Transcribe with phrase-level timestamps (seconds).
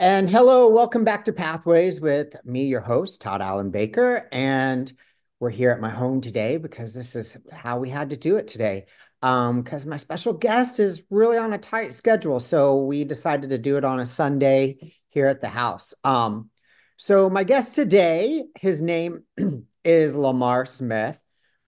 [0.00, 4.28] And hello, welcome back to Pathways with me, your host, Tod Allen Baker.
[4.30, 4.92] And
[5.40, 8.46] we're here at my home today because this is how we had to do it
[8.46, 8.86] today.
[9.22, 12.38] Um, because my special guest is really on a tight schedule.
[12.38, 15.94] So we decided to do it on a Sunday here at the house.
[16.04, 16.50] Um,
[16.96, 19.24] so my guest today, his name
[19.84, 21.20] is Lamar Smith.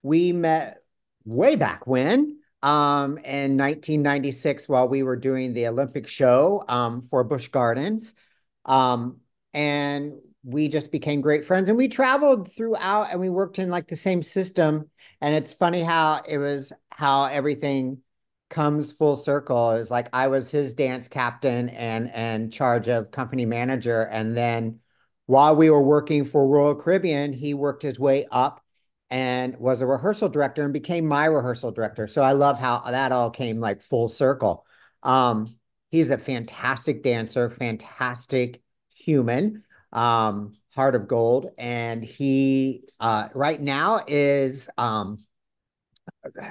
[0.05, 0.85] We met
[1.25, 7.25] way back when um, in 1996 while we were doing the Olympic show um, for
[7.25, 8.15] Busch Gardens.
[8.65, 9.21] Um,
[9.55, 13.89] and we just became great friends and we traveled throughout and we worked in like
[13.89, 14.89] the same system.
[15.21, 17.99] And it's funny how it was how everything
[18.49, 19.73] comes full circle.
[19.73, 24.03] Is like I was his dance captain and and charge of company manager.
[24.03, 24.81] And then
[25.27, 28.63] while we were working for Royal Caribbean, he worked his way up
[29.11, 32.07] and was a rehearsal director and became my rehearsal director.
[32.07, 34.65] So I love how that all came like full circle.
[35.03, 35.57] Um,
[35.91, 38.63] he's a fantastic dancer, fantastic
[38.95, 45.19] human, um, heart of gold, and he uh, right now is um,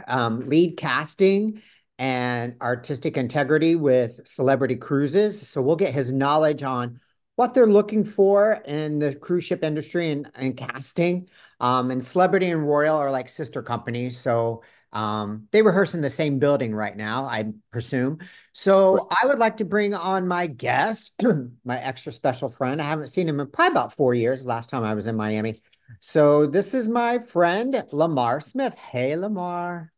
[0.07, 1.61] um, lead casting
[1.97, 5.47] and artistic integrity with Celebrity Cruises.
[5.47, 6.99] So we'll get his knowledge on
[7.35, 11.29] what they're looking for in the cruise ship industry and, and casting.
[11.59, 14.17] Um, and Celebrity and Royal are like sister companies.
[14.17, 18.19] So um, they rehearse in the same building right now, I presume.
[18.53, 21.13] So I would like to bring on my guest,
[21.63, 22.81] my extra special friend.
[22.81, 25.61] I haven't seen him in probably about four years, last time I was in Miami.
[25.99, 28.73] So this is my friend, Lamar Smith.
[28.75, 29.91] Hey, Lamar.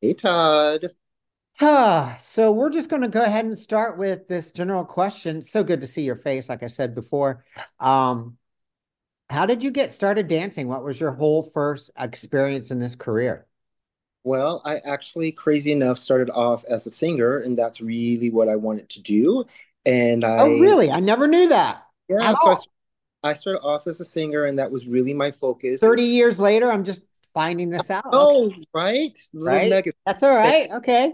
[0.00, 0.90] Hey, Tod.
[1.60, 5.38] Ah, so we're just going to go ahead and start with this general question.
[5.38, 7.44] It's so good to see your face, like I said before.
[7.80, 8.36] Um,
[9.28, 10.68] how did you get started dancing?
[10.68, 13.46] What was your whole first experience in this career?
[14.24, 18.56] Well, I actually, crazy enough, started off as a singer, and that's really what I
[18.56, 19.44] wanted to do.
[19.84, 20.38] And I.
[20.40, 20.90] Oh, really?
[20.90, 22.52] I never knew that yeah, so.
[22.52, 25.80] I, I started off as a singer, and that was really my focus.
[25.80, 27.02] 30 years later, I'm just
[27.34, 28.06] finding this out.
[28.06, 29.18] Okay, Oh, right?
[29.32, 29.70] Little right?
[29.70, 29.96] nugget.
[30.06, 30.70] That's all right.
[30.70, 31.12] Okay.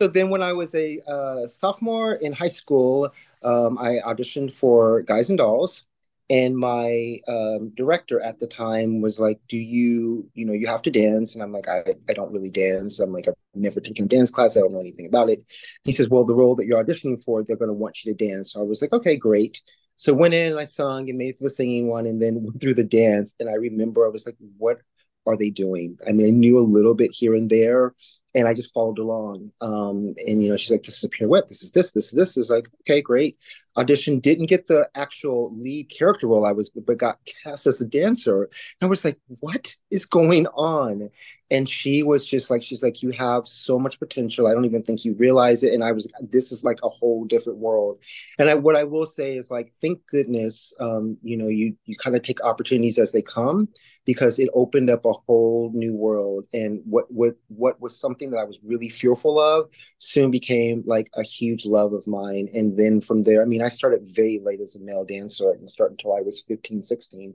[0.00, 3.12] So then, when I was a uh, sophomore in high school,
[3.42, 5.86] um, I auditioned for Guys and Dolls,
[6.30, 10.82] and my um, director at the time was like, "Do you, you know, you have
[10.82, 13.00] to dance?" And I'm like, "I, I don't really dance.
[13.00, 14.56] I'm like, I've never taken a dance class.
[14.56, 15.44] I don't know anything about it."
[15.84, 18.28] He says, "Well, the role that you're auditioning for, they're going to want you to
[18.28, 19.62] dance." So I was like, "Okay, great."
[19.96, 22.74] So went in, and I sung and made the singing one, and then went through
[22.74, 23.34] the dance.
[23.40, 24.78] And I remember I was like, "What
[25.26, 27.94] are they doing?" I mean, I knew a little bit here and there
[28.34, 29.50] and I just followed along.
[29.60, 31.48] Um, and you know, she's like, "This is a pirouette.
[31.48, 31.92] This is this.
[31.92, 33.38] This is this." Is like, okay, great.
[33.78, 37.86] Audition didn't get the actual lead character role I was, but got cast as a
[37.86, 38.42] dancer.
[38.42, 41.10] And I was like, "What is going on?"
[41.50, 44.46] And she was just like, "She's like, you have so much potential.
[44.46, 47.24] I don't even think you realize it." And I was, "This is like a whole
[47.24, 47.98] different world."
[48.38, 51.96] And I, what I will say is like, thank goodness, um, you know, you you
[51.96, 53.68] kind of take opportunities as they come
[54.04, 56.46] because it opened up a whole new world.
[56.52, 61.10] And what what what was something that I was really fearful of soon became like
[61.14, 62.48] a huge love of mine.
[62.54, 65.48] And then from there, I mean, I started very late as a male dancer.
[65.48, 67.34] I didn't start until I was 15, 16.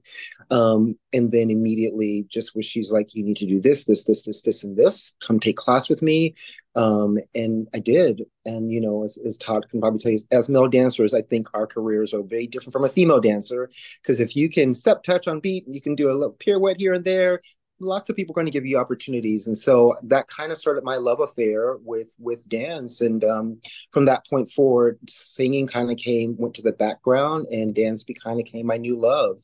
[0.52, 4.24] Um, and then immediately just was she's like, you need to do this, this, this,
[4.24, 5.16] this, this, and this.
[5.26, 6.36] Come take class with me.
[6.76, 8.24] Um, and I did.
[8.46, 11.48] And, you know, as, as Tod can probably tell you, as male dancers, I think
[11.54, 13.70] our careers are very different from a female dancer.
[14.02, 16.80] Because if you can step touch on beat, and you can do a little pirouette
[16.80, 17.42] here and there,
[17.84, 20.84] lots of people are going to give you opportunities and so that kind of started
[20.84, 23.60] my love affair with with dance and um,
[23.92, 28.40] from that point forward singing kind of came went to the background and dance kind
[28.40, 29.42] of became my new love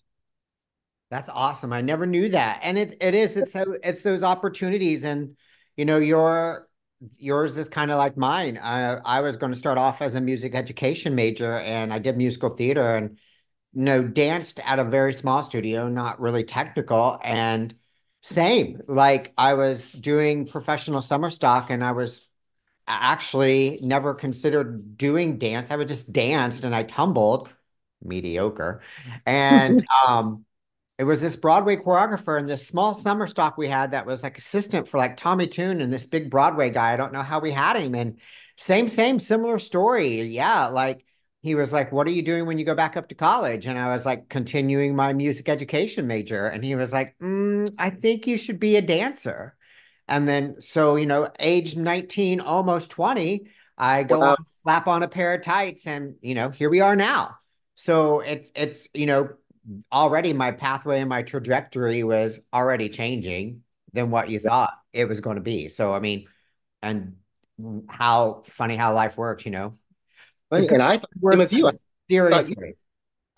[1.09, 1.73] That's awesome.
[1.73, 2.59] I never knew that.
[2.63, 5.03] And it it is, it's so it's those opportunities.
[5.05, 5.35] And
[5.75, 6.67] you know, your
[7.17, 8.57] yours is kind of like mine.
[8.61, 12.17] I I was going to start off as a music education major and I did
[12.17, 13.17] musical theater and
[13.73, 17.19] you know, danced at a very small studio, not really technical.
[17.23, 17.73] And
[18.21, 22.27] same, like I was doing professional summer stock and I was
[22.87, 25.71] actually never considered doing dance.
[25.71, 27.49] I would just danced and I tumbled,
[28.03, 28.81] mediocre.
[29.25, 30.45] And um
[30.97, 34.37] it was this Broadway choreographer and this small summer stock we had that was like
[34.37, 36.93] assistant for like Tommy Tune and this big Broadway guy.
[36.93, 37.95] I don't know how we had him.
[37.95, 38.19] And
[38.57, 40.21] same, same, similar story.
[40.23, 40.67] Yeah.
[40.67, 41.05] Like
[41.41, 43.65] he was like, What are you doing when you go back up to college?
[43.65, 46.47] And I was like, continuing my music education major.
[46.47, 49.55] And he was like, mm, I think you should be a dancer.
[50.07, 53.47] And then, so, you know, age 19, almost 20,
[53.77, 56.95] I go on, slap on a pair of tights, and, you know, here we are
[56.95, 57.37] now.
[57.75, 59.29] So it's, it's, you know,
[59.91, 63.61] already my pathway and my trajectory was already changing
[63.93, 65.69] than what you thought it was going to be.
[65.69, 66.25] So, I mean,
[66.81, 67.15] and
[67.87, 69.77] how funny how life works, you know,
[70.51, 71.67] and i thought same works of you
[72.33, 72.73] I.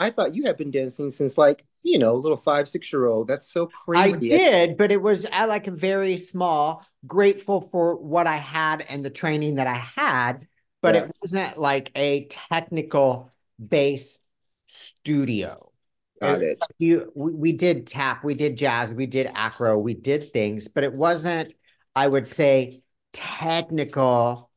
[0.02, 3.28] I thought you had been dancing since like, you know, little five, six year old.
[3.28, 4.34] That's so crazy.
[4.34, 8.84] I did, but it was at like a very small, grateful for what I had
[8.90, 10.48] and the training that I had,
[10.82, 11.02] but yeah.
[11.02, 13.30] it wasn't like a technical
[13.64, 14.18] base
[14.66, 15.72] studio.
[16.20, 16.60] Got it.
[16.80, 20.84] You, we, we did tap, we did jazz, we did acro, we did things, but
[20.84, 21.54] it wasn't,
[21.96, 22.82] I would say,
[23.14, 24.50] technical.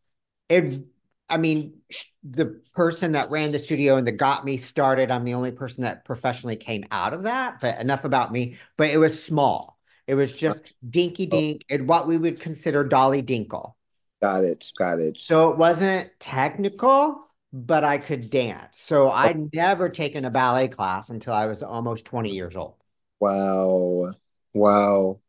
[0.49, 0.85] It
[1.29, 1.81] I mean,
[2.23, 5.85] the person that ran the studio and that got me started, I'm the only person
[5.85, 8.56] that professionally came out of that, but enough about me.
[8.76, 9.79] But it was small.
[10.06, 11.38] It was just dinky oh.
[11.38, 13.73] dink and what we would consider dolly dinkle.
[14.20, 14.70] Got it.
[14.79, 15.19] Got it.
[15.19, 18.79] So it wasn't technical, but I could dance.
[18.79, 19.50] So I'd oh.
[19.52, 22.75] never taken a ballet class until I was almost 20 years old.
[23.20, 24.14] Wow.
[24.52, 25.20] Wow.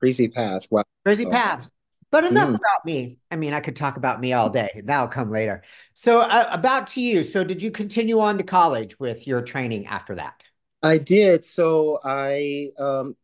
[0.00, 0.66] Crazy path.
[0.70, 0.84] Wow.
[1.04, 1.70] Crazy path.
[2.10, 2.54] But enough mm.
[2.54, 3.18] about me.
[3.30, 4.80] I mean, I could talk about me all day.
[4.84, 5.62] That'll come later.
[5.94, 7.22] So, uh, about to you.
[7.22, 10.42] So, did you continue on to college with your training after that?
[10.82, 11.44] I did.
[11.44, 13.14] So, I um,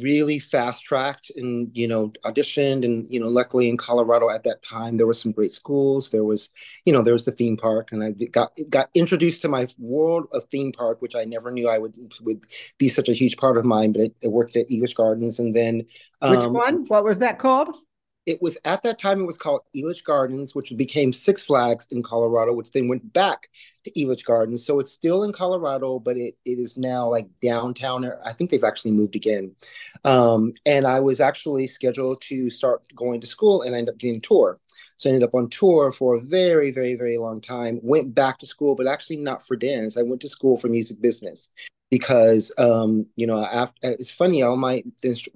[0.00, 4.62] really fast tracked and you know auditioned and you know luckily in colorado at that
[4.62, 6.48] time there were some great schools there was
[6.86, 10.26] you know there was the theme park and i got got introduced to my world
[10.32, 12.40] of theme park which i never knew i would would
[12.78, 15.54] be such a huge part of mine but it, it worked at Elitch Gardens and
[15.54, 15.84] then
[16.22, 17.76] um, which one what was that called
[18.24, 22.02] it was at that time it was called Elitch Gardens, which became Six Flags in
[22.02, 23.48] Colorado, which then went back
[23.84, 24.64] to Elitch Gardens.
[24.64, 28.08] So it's still in Colorado, but it, it is now like downtown.
[28.24, 29.54] I think they've actually moved again.
[30.04, 33.98] Um, and I was actually scheduled to start going to school and I ended up
[33.98, 34.60] getting a tour.
[34.96, 37.80] So I ended up on tour for a very, very, very long time.
[37.82, 39.98] Went back to school, but actually not for dance.
[39.98, 41.50] I went to school for music business
[41.90, 44.82] because um, you know after, it's funny all my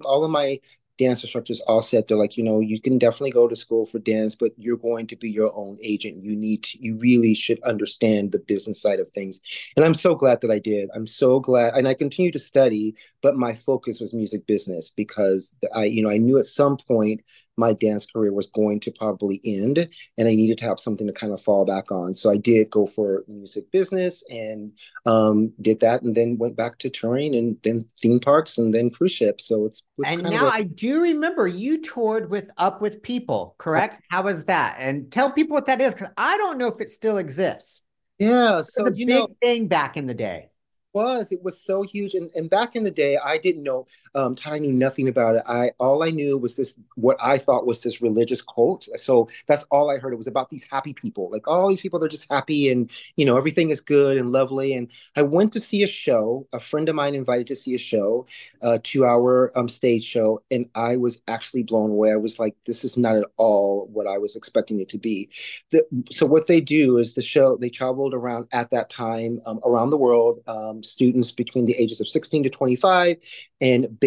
[0.03, 0.59] all of my
[0.97, 3.99] dance instructors all said they're like, you know, you can definitely go to school for
[3.99, 6.23] dance, but you're going to be your own agent.
[6.23, 9.39] You need to, you really should understand the business side of things.
[9.75, 10.89] And I'm so glad that I did.
[10.95, 11.75] I'm so glad.
[11.75, 16.09] And I continue to study, but my focus was music business because I, you know,
[16.09, 17.21] I knew at some point
[17.57, 19.79] my dance career was going to probably end
[20.17, 22.13] and I needed to have something to kind of fall back on.
[22.13, 24.71] So I did go for music business and
[25.05, 28.89] um, did that and then went back to touring and then theme parks and then
[28.91, 29.45] cruise ships.
[29.45, 34.03] So it's And now a- I do remember you toured with Up with People, correct?
[34.09, 34.77] How was that?
[34.79, 37.81] And tell people what that is because I don't know if it still exists.
[38.19, 38.61] Yeah.
[38.61, 40.49] So it was a big know, thing back in the day
[40.97, 43.85] was it was so huge and, and back in the day i didn't know
[44.15, 45.43] um i knew nothing about it.
[45.47, 48.87] I all i knew was this what i thought was this religious cult.
[48.95, 50.13] So that's all i heard.
[50.13, 53.25] It was about these happy people like all these people they're just happy and you
[53.25, 54.73] know everything is good and lovely.
[54.77, 57.83] And i went to see a show a friend of mine invited to see a
[57.91, 58.25] show
[58.61, 62.11] a two hour um stage show and i was actually blown away.
[62.11, 65.29] I was like this is not at all what i was expecting it to be.
[65.71, 69.59] The, so what they do is the show they traveled around at that time um,
[69.63, 73.17] around the world um, students between the ages of 16 to 25
[73.61, 73.99] and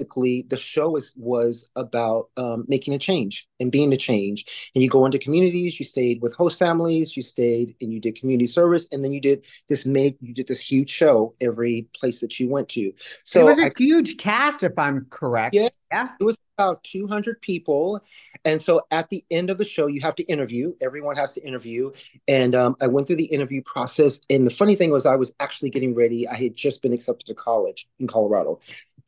[0.00, 4.82] basically the show was was about um, making a change and being a change and
[4.82, 8.46] you go into communities you stayed with host families you stayed and you did community
[8.46, 12.40] service and then you did this made you did this huge show every place that
[12.40, 12.92] you went to
[13.24, 16.84] so it was a I, huge cast if i'm correct yeah, yeah it was about
[16.84, 18.04] 200 people.
[18.44, 20.74] And so at the end of the show, you have to interview.
[20.82, 21.90] Everyone has to interview.
[22.28, 24.20] And um, I went through the interview process.
[24.28, 26.28] And the funny thing was, I was actually getting ready.
[26.28, 28.60] I had just been accepted to college in Colorado.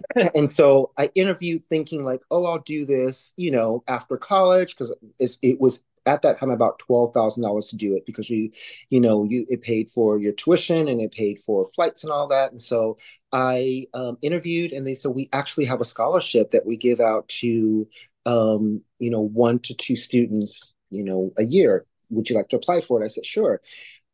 [0.35, 4.95] and so I interviewed thinking like, oh, I'll do this, you know, after college because
[5.19, 8.51] it was at that time about twelve thousand dollars to do it because you,
[8.91, 12.29] you know, you it paid for your tuition and it paid for flights and all
[12.29, 12.51] that.
[12.53, 12.99] And so
[13.33, 17.29] I um, interviewed, and they said we actually have a scholarship that we give out
[17.41, 17.89] to,
[18.27, 21.87] um, you know, one to two students, you know, a year.
[22.11, 23.05] Would you like to apply for it?
[23.05, 23.61] I said sure,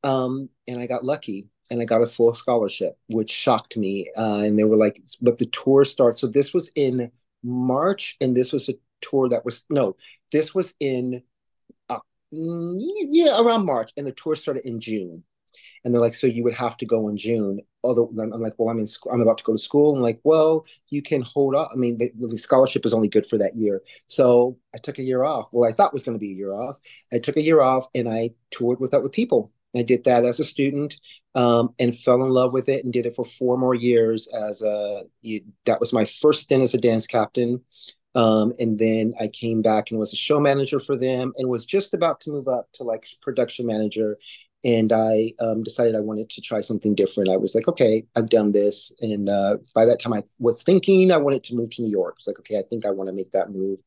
[0.04, 4.10] um, and I got lucky and I got a full scholarship, which shocked me.
[4.16, 6.20] Uh, and they were like, but the tour starts.
[6.20, 7.10] So this was in
[7.42, 9.96] March, and this was a tour that was no,
[10.32, 11.22] this was in
[12.34, 12.78] Mm,
[13.10, 15.24] yeah, around March, and the tour started in June.
[15.84, 17.60] And they're like, so you would have to go in June.
[17.84, 19.12] Although I'm like, well, I'm in school.
[19.12, 19.94] I'm about to go to school.
[19.94, 21.70] And like, well, you can hold up.
[21.72, 23.82] I mean, the, the scholarship is only good for that year.
[24.08, 25.48] So I took a year off.
[25.52, 26.78] Well, I thought was going to be a year off.
[27.12, 29.52] I took a year off and I toured with Up with People.
[29.76, 30.96] I did that as a student
[31.34, 34.62] um, and fell in love with it and did it for four more years as
[34.62, 35.04] a.
[35.22, 37.62] You, that was my first stint as a dance captain.
[38.14, 41.64] Um, and then I came back and was a show manager for them and was
[41.64, 44.18] just about to move up to like production manager.
[44.64, 47.30] And I um, decided I wanted to try something different.
[47.30, 48.92] I was like, okay, I've done this.
[49.00, 52.16] And uh, by that time, I was thinking I wanted to move to New York.
[52.18, 53.80] It's like, okay, I think I want to make that move.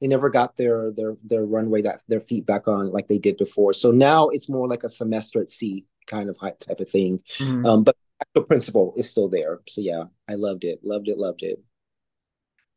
[0.00, 3.36] they never got their their their runway that their feet back on like they did
[3.36, 3.72] before.
[3.72, 7.20] So now it's more like a semester at sea kind of type of thing.
[7.38, 7.66] Mm-hmm.
[7.66, 7.96] Um, but
[8.34, 9.60] the principle is still there.
[9.68, 11.60] So yeah, I loved it, loved it, loved it.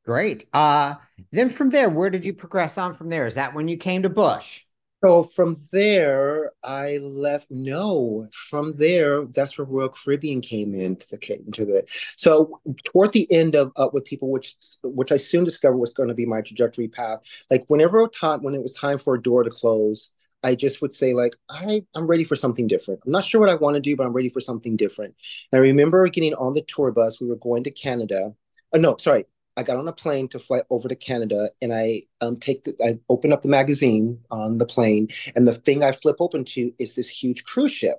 [0.06, 0.46] Great.
[0.52, 0.96] Uh,
[1.32, 3.28] then from there, where did you progress on from there?
[3.28, 4.64] Is that when you came to Busch?
[5.04, 7.48] So from there, I left.
[7.50, 11.86] No, from there, that's where Royal Caribbean came into the into the.
[12.18, 16.10] So toward the end of Up with People, which which I soon discovered was going
[16.10, 17.22] to be my trajectory path.
[17.50, 20.12] Like whenever time when it was time for a door to close,
[20.44, 23.00] I just would say like I I'm ready for something different.
[23.04, 25.16] I'm not sure what I want to do, but I'm ready for something different.
[25.52, 27.20] And I remember getting on the tour bus.
[27.20, 28.36] We were going to Canada.
[28.72, 29.26] Oh no, sorry,
[29.58, 32.74] I got on a plane to fly over to Canada, and I um, take the,
[32.84, 36.72] I open up the magazine on the plane, and the thing I flip open to
[36.80, 37.98] is this huge cruise ship.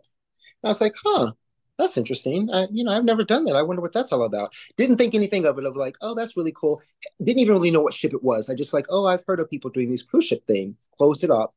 [0.63, 1.33] And I was like, huh,
[1.79, 2.49] that's interesting.
[2.53, 3.57] I, you know, I've never done that.
[3.57, 4.55] I wonder what that's all about.
[4.77, 5.65] Didn't think anything of it.
[5.65, 6.81] Of like, oh, that's really cool.
[7.23, 8.49] Didn't even really know what ship it was.
[8.49, 10.77] I just like, oh, I've heard of people doing these cruise ship thing.
[10.97, 11.55] Closed it up.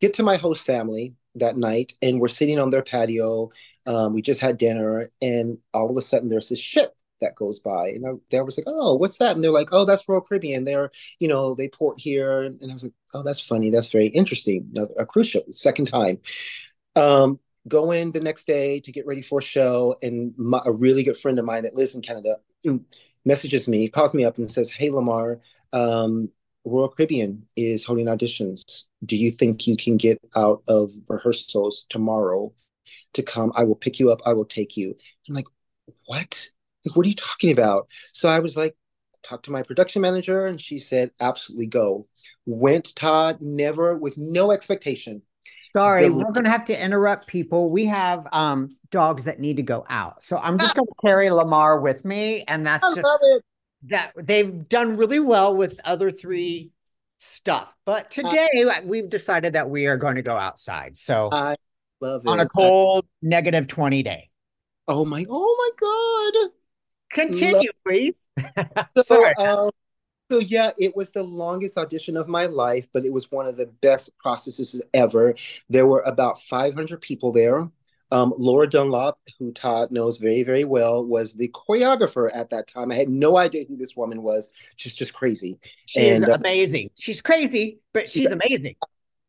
[0.00, 3.50] Get to my host family that night, and we're sitting on their patio.
[3.86, 6.94] Um, we just had dinner, and all of a sudden, there's this ship
[7.24, 7.88] that goes by.
[7.88, 9.34] And I, they was like, oh, what's that?
[9.34, 10.64] And they're like, oh, that's Royal Caribbean.
[10.64, 12.42] They're, you know, they port here.
[12.42, 13.70] And I was like, oh, that's funny.
[13.70, 14.72] That's very interesting.
[14.98, 16.18] A cruise ship, second time.
[16.96, 19.96] Um, go in the next day to get ready for a show.
[20.02, 22.36] And my, a really good friend of mine that lives in Canada
[23.24, 25.40] messages me, calls me up and says, hey, Lamar,
[25.72, 26.30] um,
[26.66, 28.84] Royal Caribbean is holding auditions.
[29.04, 32.52] Do you think you can get out of rehearsals tomorrow
[33.12, 33.52] to come?
[33.54, 34.20] I will pick you up.
[34.24, 34.96] I will take you.
[35.28, 35.44] I'm like,
[36.06, 36.48] what?
[36.84, 37.88] Like, what are you talking about?
[38.12, 38.76] So I was like,
[39.22, 42.06] talked to my production manager and she said, absolutely go.
[42.46, 45.22] Went Tod, never with no expectation.
[45.76, 47.70] Sorry, we're going to have to interrupt people.
[47.70, 50.22] We have um, dogs that need to go out.
[50.22, 52.44] So I'm just going to carry Lamar with me.
[52.46, 53.06] And that's I just
[53.86, 56.70] that they've done really well with other three
[57.18, 57.68] stuff.
[57.84, 60.96] But today uh, we've decided that we are going to go outside.
[60.96, 61.56] So I
[62.00, 62.28] love it.
[62.28, 64.30] On a cold I- negative 20 day.
[64.86, 66.50] Oh my, oh my God.
[67.14, 68.28] Continue, please.
[69.02, 69.70] so, um,
[70.30, 73.56] so yeah, it was the longest audition of my life, but it was one of
[73.56, 75.34] the best processes ever.
[75.68, 77.68] There were about 500 people there.
[78.10, 82.92] Um, Laura Dunlop, who Tod knows very, very well, was the choreographer at that time.
[82.92, 84.50] I had no idea who this woman was.
[84.76, 85.58] She's just crazy.
[85.86, 86.90] She's and, uh, amazing.
[86.96, 88.76] She's crazy, but she's amazing.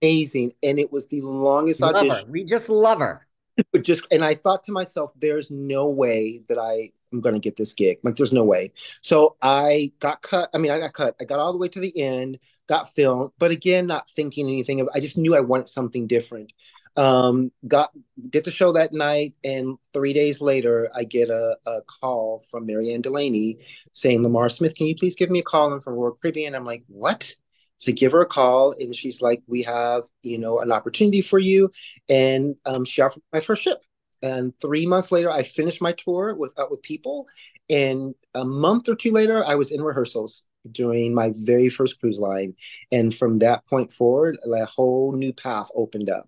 [0.01, 0.51] Amazing.
[0.61, 2.25] And it was the longest love audition.
[2.25, 2.31] Her.
[2.31, 3.24] We just love her.
[3.71, 7.41] But just and I thought to myself, there's no way that I I'm going to
[7.41, 7.99] get this gig.
[8.03, 8.73] Like, there's no way.
[9.01, 10.49] So I got cut.
[10.53, 11.15] I mean, I got cut.
[11.19, 14.81] I got all the way to the end, got filmed, but again, not thinking anything
[14.81, 14.89] of.
[14.93, 16.53] I just knew I wanted something different.
[16.97, 17.91] Um, got
[18.29, 22.65] did the show that night, and three days later, I get a, a call from
[22.65, 23.59] Marianne Delaney
[23.91, 25.73] saying, "Lamar Smith, can you please give me a call?
[25.73, 27.35] I'm from Royal Caribbean." I'm like, "What?"
[27.79, 31.39] To give her a call and she's like we have you know an opportunity for
[31.39, 31.69] you
[32.09, 33.81] and um, she offered my first ship
[34.25, 37.27] and three months later, I finished my tour with Out with People.
[37.69, 42.17] And a month or two later, I was in rehearsals during my very first cruise
[42.17, 42.55] line.
[42.91, 46.27] And from that point forward, a whole new path opened up.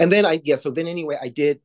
[0.00, 1.60] And then I, yeah, so then anyway, I did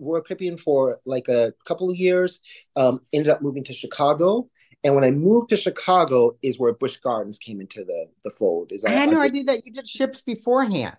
[0.00, 2.40] Royal Caribbean for like a couple of years,
[2.74, 4.48] um, ended up moving to Chicago.
[4.82, 8.72] And when I moved to Chicago is where Busch Gardens came into the, the fold.
[8.72, 10.96] Is I, I had no I idea that you did ships beforehand.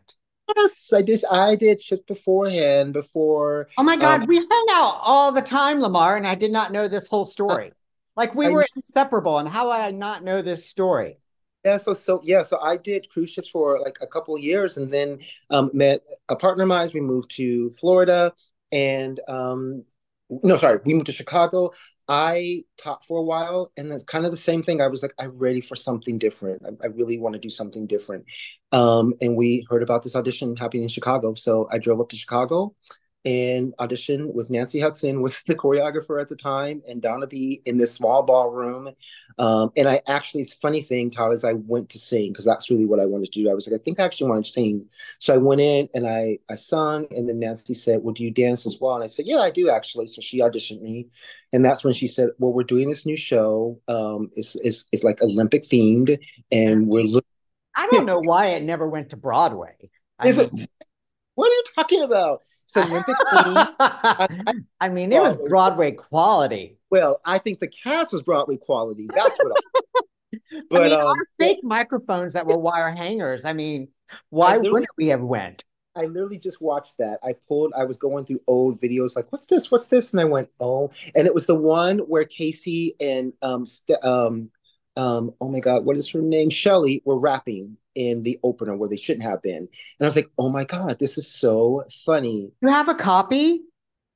[0.56, 1.24] Yes, I did.
[1.26, 2.94] I did ships beforehand.
[2.94, 3.70] Before.
[3.78, 6.72] Oh my god, um, we hung out all the time, Lamar, and I did not
[6.72, 7.72] know this whole story.
[8.16, 11.18] Like we I, were inseparable, and how I not know this story?
[11.64, 14.78] Yeah, so so yeah, so I did cruise ships for like a couple of years,
[14.78, 15.20] and then
[15.50, 16.90] um, met a partner of mine.
[16.94, 18.34] We moved to Florida,
[18.72, 19.86] and um,
[20.44, 21.72] no, sorry, we moved to Chicago.
[22.08, 24.82] I taught for a while, and it's kind of the same thing.
[24.82, 26.62] I was like, I'm ready for something different.
[26.66, 28.26] I, I really want to do something different.
[28.72, 32.16] Um, and we heard about this audition happening in Chicago, so I drove up to
[32.16, 32.76] Chicago,
[33.24, 37.78] and auditioned with Nancy Hudson, was the choreographer at the time, and Donna B in
[37.78, 38.90] this small ballroom.
[39.38, 42.46] Um, and I actually, it's a funny thing, Tod, is I went to sing because
[42.46, 43.50] that's really what I wanted to do.
[43.50, 44.88] I was like, I think I actually want to sing.
[45.20, 48.32] So I went in and I I sung, and then Nancy said, Well, do you
[48.32, 48.96] dance as well?
[48.96, 50.08] And I said, Yeah, I do actually.
[50.08, 51.08] So she auditioned me.
[51.54, 53.80] And that's when she said, Well, we're doing this new show.
[53.88, 56.18] Um, it's, it's, it's like Olympic themed,
[56.52, 57.28] and we're looking.
[57.76, 59.76] I don't know why it never went to Broadway.
[60.20, 60.68] I mean,
[61.36, 62.42] what are you talking about?
[62.66, 66.78] It's Olympic I, I, mean, it was Broadway quality.
[66.90, 69.08] Well, I think the cast was Broadway quality.
[69.14, 70.38] That's what I.
[70.70, 73.46] but, I mean, um, our fake microphones that were wire hangers.
[73.46, 73.90] I mean,
[74.30, 75.64] why wouldn't we have went?
[75.96, 77.20] I literally just watched that.
[77.24, 79.70] I pulled, I was going through old videos, like, what's this?
[79.70, 80.14] What's this?
[80.14, 83.66] And I went, oh, and it was the one where Casey and um,
[84.04, 84.52] um,
[84.96, 86.50] um, oh my God, what is her name?
[86.50, 89.58] Shelly were rapping in the opener where they shouldn't have been.
[89.58, 89.70] And
[90.02, 92.52] I was like, oh my God, this is so funny.
[92.62, 93.62] You have a copy?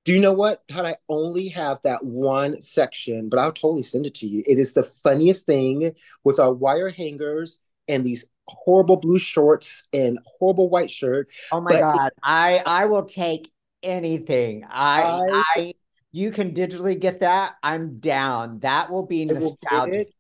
[0.06, 0.86] Do you know what, Tod?
[0.86, 4.44] I only have that one section, but I'll totally send it to you.
[4.46, 10.20] It is the funniest thing with our wire hangers and these horrible blue shorts and
[10.26, 11.32] horrible white shirt.
[11.52, 12.08] Oh my God.
[12.08, 13.52] It, I I will take
[13.82, 14.64] anything.
[14.70, 15.74] I, I, I
[16.12, 17.56] you can digitally get that.
[17.64, 18.60] I'm down.
[18.60, 20.14] That will be nostalgic.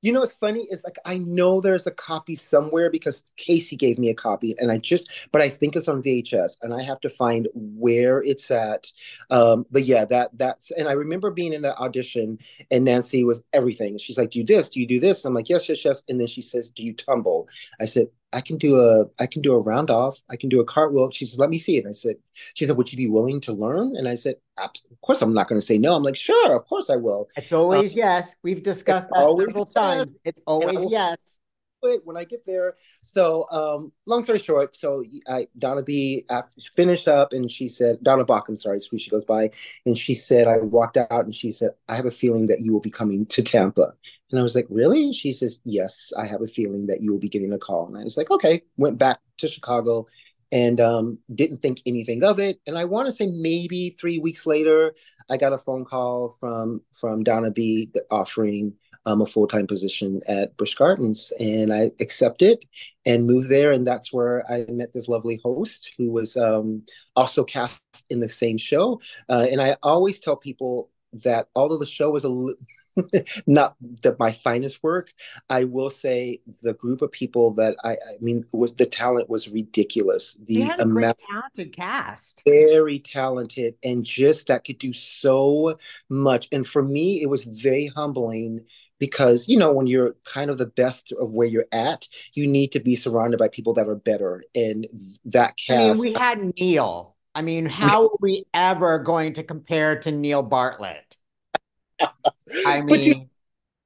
[0.00, 3.98] You know what's funny is like I know there's a copy somewhere because Casey gave
[3.98, 7.00] me a copy and I just but I think it's on VHS and I have
[7.00, 8.92] to find where it's at.
[9.30, 12.38] Um, but yeah, that that's and I remember being in that audition
[12.70, 13.98] and Nancy was everything.
[13.98, 15.24] She's like, Do this, do you do this?
[15.24, 16.04] And I'm like, Yes, yes, yes.
[16.08, 17.48] And then she says, Do you tumble?
[17.80, 20.22] I said, I can do a I can do a round off.
[20.30, 21.10] I can do a cartwheel.
[21.10, 23.52] She says, "Let me see it." I said, "She said, would you be willing to
[23.54, 26.56] learn?" And I said, "Of course, I'm not going to say no." I'm like, "Sure,
[26.56, 28.36] of course I will." It's always um, yes.
[28.42, 29.74] We've discussed that several yes.
[29.74, 30.14] times.
[30.24, 31.38] It's always yes
[31.82, 32.74] it when I get there.
[33.02, 36.24] So, um, long story short, so I Donna B
[36.74, 39.50] finished up, and she said Donna Bach, I'm sorry, who she goes by,
[39.86, 42.72] and she said I walked out, and she said I have a feeling that you
[42.72, 43.92] will be coming to Tampa,
[44.30, 45.12] and I was like, really?
[45.12, 47.96] She says, yes, I have a feeling that you will be getting a call, and
[47.96, 48.62] I was like, okay.
[48.76, 50.06] Went back to Chicago,
[50.50, 52.60] and um, didn't think anything of it.
[52.66, 54.94] And I want to say maybe three weeks later,
[55.30, 58.74] I got a phone call from from Donna B offering
[59.06, 62.64] um, a full time position at Busch Gardens, and I accepted
[63.06, 63.72] and moved there.
[63.72, 66.84] And that's where I met this lovely host who was um,
[67.16, 69.00] also cast in the same show.
[69.28, 70.90] Uh, and I always tell people
[71.24, 72.54] that although the show was a
[73.46, 75.12] not the, my finest work,
[75.48, 79.48] I will say the group of people that I, I mean was the talent was
[79.48, 80.34] ridiculous.
[80.46, 85.78] The amount, talented cast, very talented, and just that could do so
[86.08, 86.48] much.
[86.52, 88.64] And for me, it was very humbling
[88.98, 92.72] because you know when you're kind of the best of where you're at you need
[92.72, 94.88] to be surrounded by people that are better and
[95.24, 99.42] that cast I mean, we had neil i mean how are we ever going to
[99.42, 101.16] compare to neil bartlett
[102.66, 103.28] i mean you,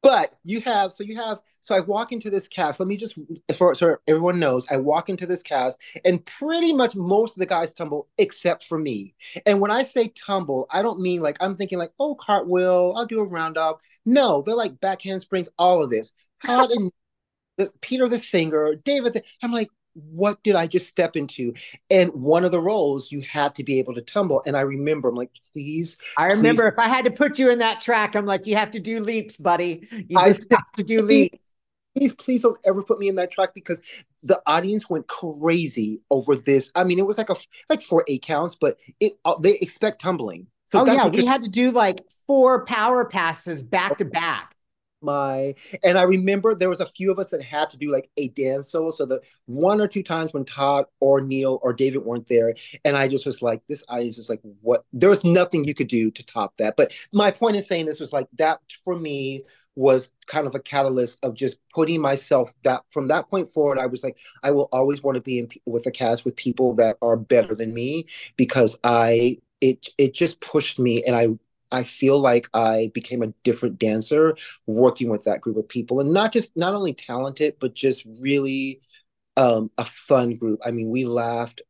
[0.02, 2.80] but you have, so you have, so I walk into this cast.
[2.80, 3.16] Let me just,
[3.56, 7.46] for so everyone knows, I walk into this cast, and pretty much most of the
[7.46, 9.14] guys tumble except for me.
[9.46, 13.06] And when I say tumble, I don't mean like I'm thinking like, oh, cartwheel, I'll
[13.06, 13.80] do a round off.
[14.04, 16.12] No, they're like back handsprings, all of this.
[16.44, 16.90] Tod and
[17.80, 19.12] Peter the singer, David.
[19.12, 21.54] The, I'm like, what did I just step into?
[21.90, 24.42] And one of the roles you had to be able to tumble.
[24.46, 25.98] And I remember, I'm like, please.
[26.16, 26.72] I remember please.
[26.72, 29.00] if I had to put you in that track, I'm like, you have to do
[29.00, 29.88] leaps, buddy.
[29.90, 31.38] You just I, have to do leaps.
[31.94, 33.80] Please, please don't ever put me in that track because
[34.22, 36.70] the audience went crazy over this.
[36.74, 37.36] I mean, it was like a
[37.68, 40.46] like four eight counts, but it uh, they expect tumbling.
[40.68, 44.51] So oh yeah, we had to do like four power passes back to back
[45.02, 48.10] my and I remember there was a few of us that had to do like
[48.16, 48.90] a dance solo.
[48.90, 52.96] So the one or two times when Tod or Neil or David weren't there, and
[52.96, 54.84] I just was like, this audience is like, what?
[54.92, 56.76] There was nothing you could do to top that.
[56.76, 60.60] But my point in saying this was like that for me was kind of a
[60.60, 64.68] catalyst of just putting myself that from that point forward i was like i will
[64.70, 68.04] always want to be in with a cast with people that are better than me
[68.36, 71.28] because i it it just pushed me and i
[71.72, 76.12] I feel like I became a different dancer working with that group of people and
[76.12, 78.80] not just not only talented but just really
[79.36, 80.60] um, a fun group.
[80.64, 81.62] I mean, we laughed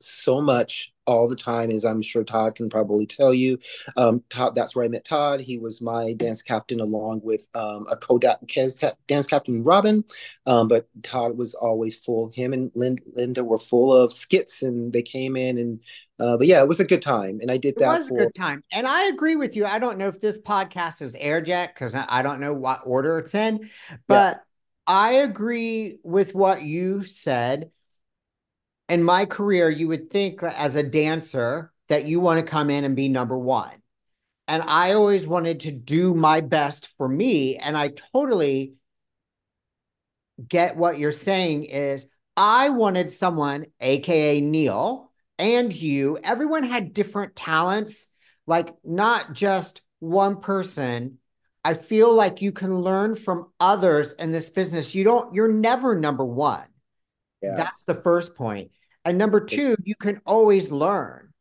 [0.00, 3.58] so much all the time, as I'm sure Tod can probably tell you.
[3.96, 5.40] Um, Tod, that's where I met Tod.
[5.40, 10.04] He was my dance captain along with um, a co-dance captain, Robin.
[10.46, 12.30] Um, but Tod was always full.
[12.30, 15.80] Him and Linda were full of skits, and they came in and.
[16.18, 17.96] Uh, but yeah, it was a good time, and I did it that.
[17.96, 18.14] It was for...
[18.14, 19.64] a good time, and I agree with you.
[19.64, 23.18] I don't know if this podcast is aired yet because I don't know what order
[23.18, 23.68] it's in,
[24.06, 24.42] but yeah.
[24.86, 27.72] I agree with what you said
[28.92, 32.84] in my career, you would think as a dancer that you want to come in
[32.84, 33.72] and be number one.
[34.46, 37.56] And I always wanted to do my best for me.
[37.56, 38.74] And I totally
[40.46, 47.34] get what you're saying is I wanted someone, AKA Neil, and you, everyone had different
[47.34, 48.08] talents,
[48.46, 51.16] like not just one person.
[51.64, 54.94] I feel like you can learn from others in this business.
[54.94, 56.66] You don't, you're never number one.
[57.40, 57.56] Yeah.
[57.56, 58.70] That's the first point.
[59.04, 61.32] And number two, you can always learn.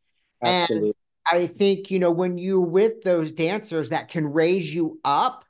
[0.41, 0.93] Absolutely.
[1.31, 5.45] And I think, you know, when you're with those dancers that can raise you up,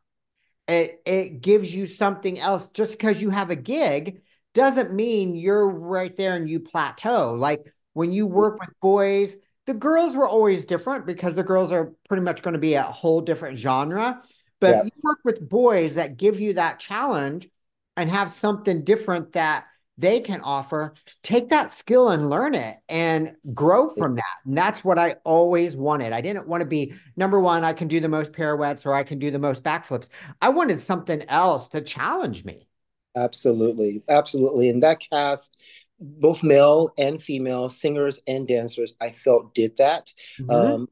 [0.67, 2.67] it, it gives you something else.
[2.67, 4.21] Just because you have a gig
[4.53, 7.33] doesn't mean you're right there and you plateau.
[7.33, 8.35] Like when you mm-hmm.
[8.35, 12.53] work with boys, the girls were always different because the girls are pretty much going
[12.53, 14.21] to be a whole different genre.
[14.59, 14.83] But yeah.
[14.83, 17.49] you work with boys that give you that challenge
[17.97, 19.65] and have something different that
[19.97, 24.23] they can offer, take that skill and learn it and grow from that.
[24.45, 26.13] And that's what I always wanted.
[26.13, 29.03] I didn't want to be number one, I can do the most pirouettes or I
[29.03, 30.09] can do the most backflips.
[30.41, 32.67] I wanted something else to challenge me.
[33.15, 34.01] Absolutely.
[34.09, 34.69] Absolutely.
[34.69, 35.57] And that cast,
[35.99, 40.11] both male and female singers and dancers, I felt did that.
[40.39, 40.49] Mm-hmm.
[40.49, 40.87] Um,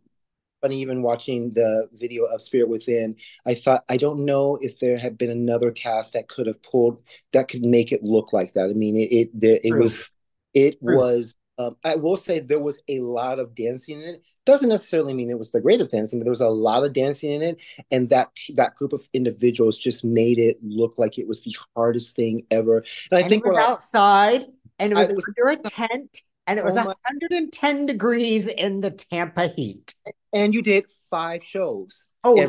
[0.61, 4.97] funny even watching the video of Spirit Within, I thought I don't know if there
[4.97, 7.01] had been another cast that could have pulled
[7.33, 8.69] that could make it look like that.
[8.69, 10.09] I mean, it it, it, it was
[10.53, 10.97] it True.
[10.97, 14.23] was um, I will say there was a lot of dancing in it.
[14.45, 17.31] Doesn't necessarily mean it was the greatest dancing, but there was a lot of dancing
[17.31, 21.43] in it, and that that group of individuals just made it look like it was
[21.43, 22.77] the hardest thing ever.
[23.11, 24.45] And I and think it was outside,
[24.79, 28.89] and it was, was under a tent, and it was oh 110 degrees in the
[28.89, 29.93] Tampa heat.
[30.33, 32.07] And you did five shows.
[32.23, 32.47] Oh yeah,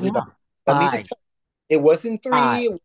[0.67, 1.07] five.
[1.69, 2.33] It wasn't three.
[2.33, 2.79] Five.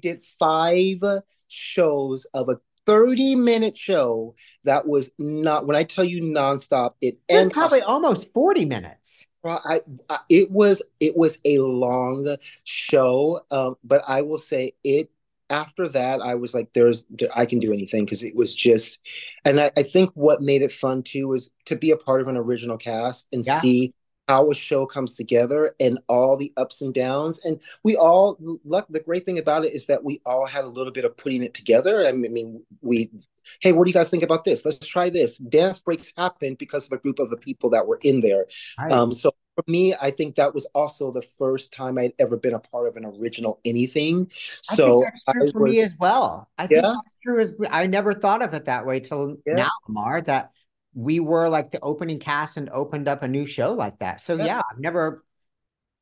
[0.00, 1.02] did five
[1.48, 7.18] shows of a 30 minute show that was not when I tell you nonstop, it
[7.28, 9.26] was probably almost 40 minutes.
[9.44, 15.10] I, I, it was it was a long show, um, but I will say it.
[15.50, 18.98] After that, I was like, "There's, I can do anything," because it was just,
[19.44, 22.28] and I, I, think what made it fun too was to be a part of
[22.28, 23.60] an original cast and yeah.
[23.60, 23.92] see
[24.30, 27.44] how a show comes together and all the ups and downs.
[27.44, 30.68] And we all, look, the great thing about it is that we all had a
[30.68, 32.06] little bit of putting it together.
[32.06, 33.10] I mean, we,
[33.58, 34.64] hey, what do you guys think about this?
[34.64, 35.36] Let's try this.
[35.36, 38.46] Dance breaks happened because of a group of the people that were in there.
[38.78, 38.92] Right.
[38.92, 39.32] Um, so
[39.64, 42.88] for me, I think that was also the first time I'd ever been a part
[42.88, 44.30] of an original anything.
[44.62, 46.48] So that's true I for me as well.
[46.58, 46.94] I think yeah.
[46.94, 49.54] that's true as I never thought of it that way till yeah.
[49.54, 50.22] now, Lamar.
[50.22, 50.52] That
[50.94, 54.20] we were like the opening cast and opened up a new show like that.
[54.20, 55.24] So yeah, yeah I've never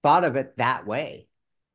[0.02, 1.26] thought of it that way.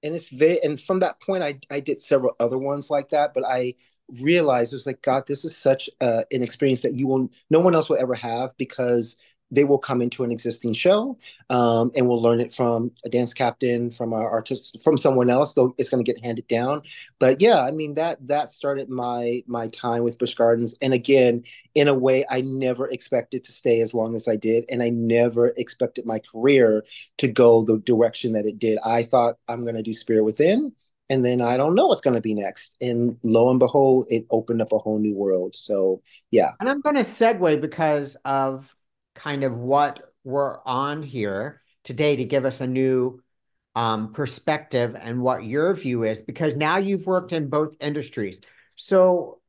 [0.01, 3.33] And it's very and from that point I I did several other ones like that,
[3.33, 3.75] but I
[4.21, 7.59] realized it was like God, this is such uh, an experience that you will no
[7.59, 9.17] one else will ever have because
[9.53, 11.17] they will come into an existing show
[11.49, 15.53] um, and we'll learn it from a dance captain from our artist from someone else
[15.53, 16.81] though it's going to get handed down
[17.19, 21.43] but yeah i mean that that started my my time with busch gardens and again
[21.75, 24.89] in a way i never expected to stay as long as i did and i
[24.89, 26.83] never expected my career
[27.17, 30.73] to go the direction that it did i thought i'm going to do spirit within
[31.09, 32.75] and then I don't know what's going to be next.
[32.81, 35.53] And lo and behold, it opened up a whole new world.
[35.53, 36.51] So, yeah.
[36.59, 38.73] And I'm going to segue because of
[39.15, 43.21] kind of what we're on here today to give us a new
[43.75, 48.39] um, perspective and what your view is, because now you've worked in both industries.
[48.75, 49.39] So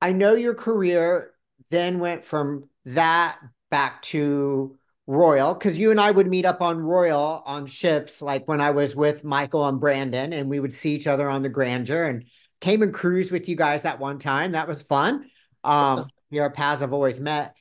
[0.00, 1.32] I know your career
[1.70, 3.38] then went from that
[3.70, 8.46] back to Royal, because you and I would meet up on Royal on ships, like
[8.46, 11.48] when I was with Michael and Brandon, and we would see each other on the
[11.48, 12.24] Grandeur and
[12.60, 14.52] came and cruised with you guys at one time.
[14.52, 15.28] That was fun.
[15.64, 17.56] Um, your paths have always met.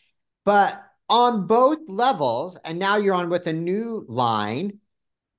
[0.45, 4.80] But on both levels, and now you're on with a new line.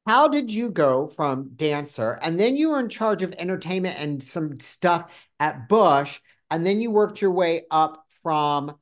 [0.07, 4.23] How did you go from dancer and then you were in charge of entertainment and
[4.23, 8.77] some stuff at Busch, and then you worked your way up from,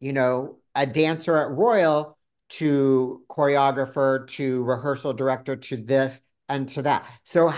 [0.00, 2.18] you know, a dancer at Royal
[2.50, 7.06] to choreographer to rehearsal director to this and to that.
[7.24, 7.52] So,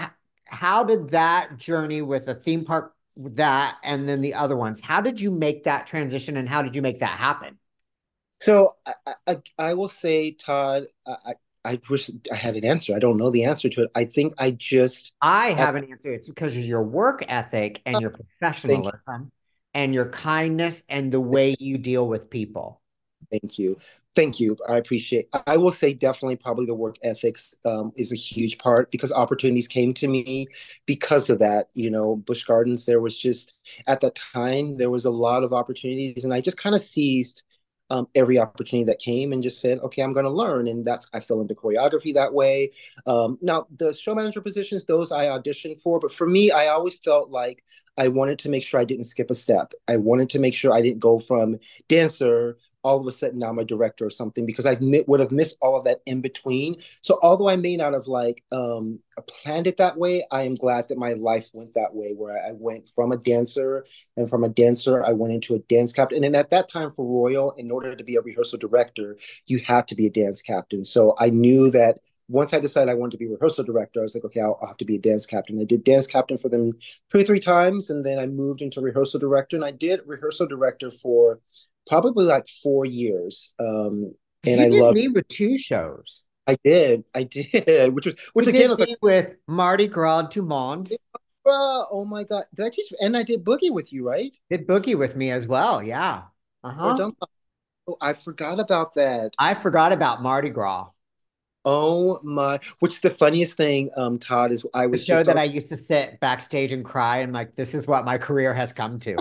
[0.44, 5.00] how did that journey with a theme park, that and then the other ones, how
[5.00, 7.58] did you make that transition and how did you make that happen?
[8.40, 11.34] So I, I, I will say, Tod, I,
[11.66, 12.94] I wish I had an answer.
[12.94, 13.90] I don't know the answer to it.
[13.94, 16.12] I think I just I have an answer.
[16.12, 19.30] It's because of your work ethic and your professionalism you.
[19.74, 22.80] and your kindness and the way you deal with people.
[23.32, 23.78] Thank you.
[24.14, 24.56] Thank you.
[24.68, 25.28] I appreciate.
[25.46, 29.66] I will say definitely probably the work ethics um, is a huge part because opportunities
[29.66, 30.46] came to me
[30.86, 31.70] because of that.
[31.74, 32.84] You know, Busch Gardens.
[32.84, 33.54] There was just
[33.88, 37.42] at that time there was a lot of opportunities, and I just kind of seized
[37.90, 40.68] um, every opportunity that came and just said, okay, I'm going to learn.
[40.68, 42.70] And that's, I fell into choreography that way.
[43.06, 45.98] Um, now, the show manager positions, those I auditioned for.
[46.00, 47.64] But for me, I always felt like
[47.98, 49.72] I wanted to make sure I didn't skip a step.
[49.88, 53.48] I wanted to make sure I didn't go from dancer all of a sudden now
[53.48, 56.76] I'm a director or something because I would have missed all of that in between.
[57.00, 60.88] So although I may not have like um, planned it that way, I am glad
[60.88, 63.84] that my life went that way, where I went from a dancer
[64.16, 66.22] and from a dancer I went into a dance captain.
[66.22, 69.88] And at that time for Royal, in order to be a rehearsal director, you had
[69.88, 70.84] to be a dance captain.
[70.84, 74.14] So I knew that once I decided I wanted to be rehearsal director, I was
[74.14, 75.60] like, okay, I'll, I'll, have to be a dance captain.
[75.60, 76.72] I did dance captain for them
[77.10, 80.46] two or three times, and then I moved into rehearsal director, and I did rehearsal
[80.46, 81.40] director for
[81.86, 83.52] probably like four years.
[83.58, 84.14] Um,
[84.46, 86.22] and I love me with two shows.
[86.46, 90.42] I did, I did, which was which you again was like with Mardi Gras du
[90.42, 90.92] Monde.
[91.48, 92.44] Oh my god!
[92.54, 92.92] Did I teach?
[93.00, 94.36] And I did boogie with you, right?
[94.50, 95.82] Did boogie with me as well?
[95.82, 96.22] Yeah.
[96.62, 97.10] Uh huh.
[97.88, 99.32] Oh, I forgot about that.
[99.38, 100.88] I forgot about Mardi Gras.
[101.64, 102.58] Oh my!
[102.80, 105.76] Which the funniest thing, um, Tod, is I was the show that I used to
[105.76, 109.16] sit backstage and cry and like, this is what my career has come to.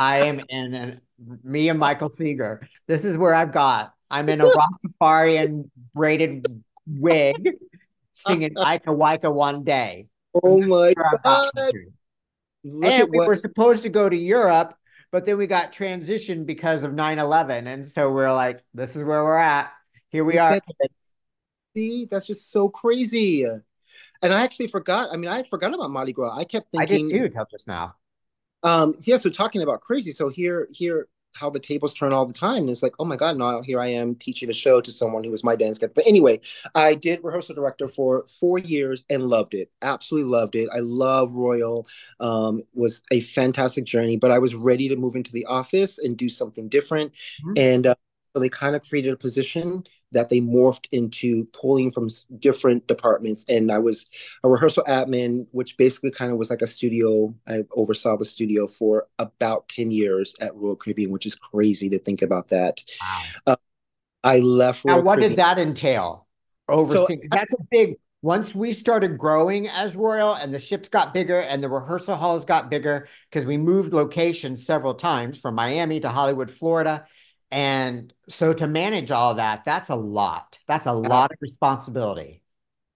[0.00, 1.00] I am in an,
[1.44, 2.66] me and Michael Seeger.
[2.88, 3.92] This is where I've got.
[4.10, 6.46] I'm in a Rastafarian braided
[6.86, 7.56] wig,
[8.12, 10.06] singing Ika Wika one day.
[10.42, 11.50] Oh my god!
[12.64, 13.28] and we what...
[13.28, 14.74] were supposed to go to Europe,
[15.12, 17.66] but then we got transitioned because of 9-11.
[17.66, 19.70] and so we're like, this is where we're at.
[20.08, 20.58] Here we are.
[21.76, 23.44] See, that's just so crazy.
[23.44, 23.62] And
[24.34, 25.10] I actually forgot.
[25.12, 26.34] I mean, I forgot about Mardi Gras.
[26.34, 27.02] I kept thinking.
[27.02, 27.96] I did too, until just now.
[28.62, 30.12] Um, yeah, so talking about crazy.
[30.12, 32.62] So here, here, how the tables turn all the time.
[32.62, 35.24] And it's like, oh my God, now here I am teaching a show to someone
[35.24, 35.86] who was my dance guy.
[35.94, 36.40] But anyway,
[36.74, 39.70] I did rehearsal director for four years and loved it.
[39.82, 40.68] Absolutely loved it.
[40.74, 41.86] I love Royal.
[42.18, 46.16] Um, was a fantastic journey, but I was ready to move into the office and
[46.16, 47.12] do something different.
[47.44, 47.52] Mm-hmm.
[47.56, 47.94] And uh,
[48.32, 53.44] so they kind of created a position that they morphed into pulling from different departments.
[53.48, 54.06] And I was
[54.42, 57.34] a rehearsal admin, which basically kind of was like a studio.
[57.46, 61.98] I oversaw the studio for about 10 years at Royal Caribbean, which is crazy to
[61.98, 62.82] think about that.
[63.00, 63.22] Wow.
[63.46, 63.56] Uh,
[64.22, 64.84] I left.
[64.84, 65.30] Royal now, what Caribbean.
[65.30, 66.26] did that entail?
[66.68, 67.22] Overseeing?
[67.22, 67.94] So, that's a big.
[68.22, 72.44] Once we started growing as Royal and the ships got bigger and the rehearsal halls
[72.44, 77.06] got bigger because we moved locations several times from Miami to Hollywood, Florida
[77.50, 80.58] and so to manage all that, that's a lot.
[80.66, 81.00] That's a uh-huh.
[81.00, 82.39] lot of responsibility.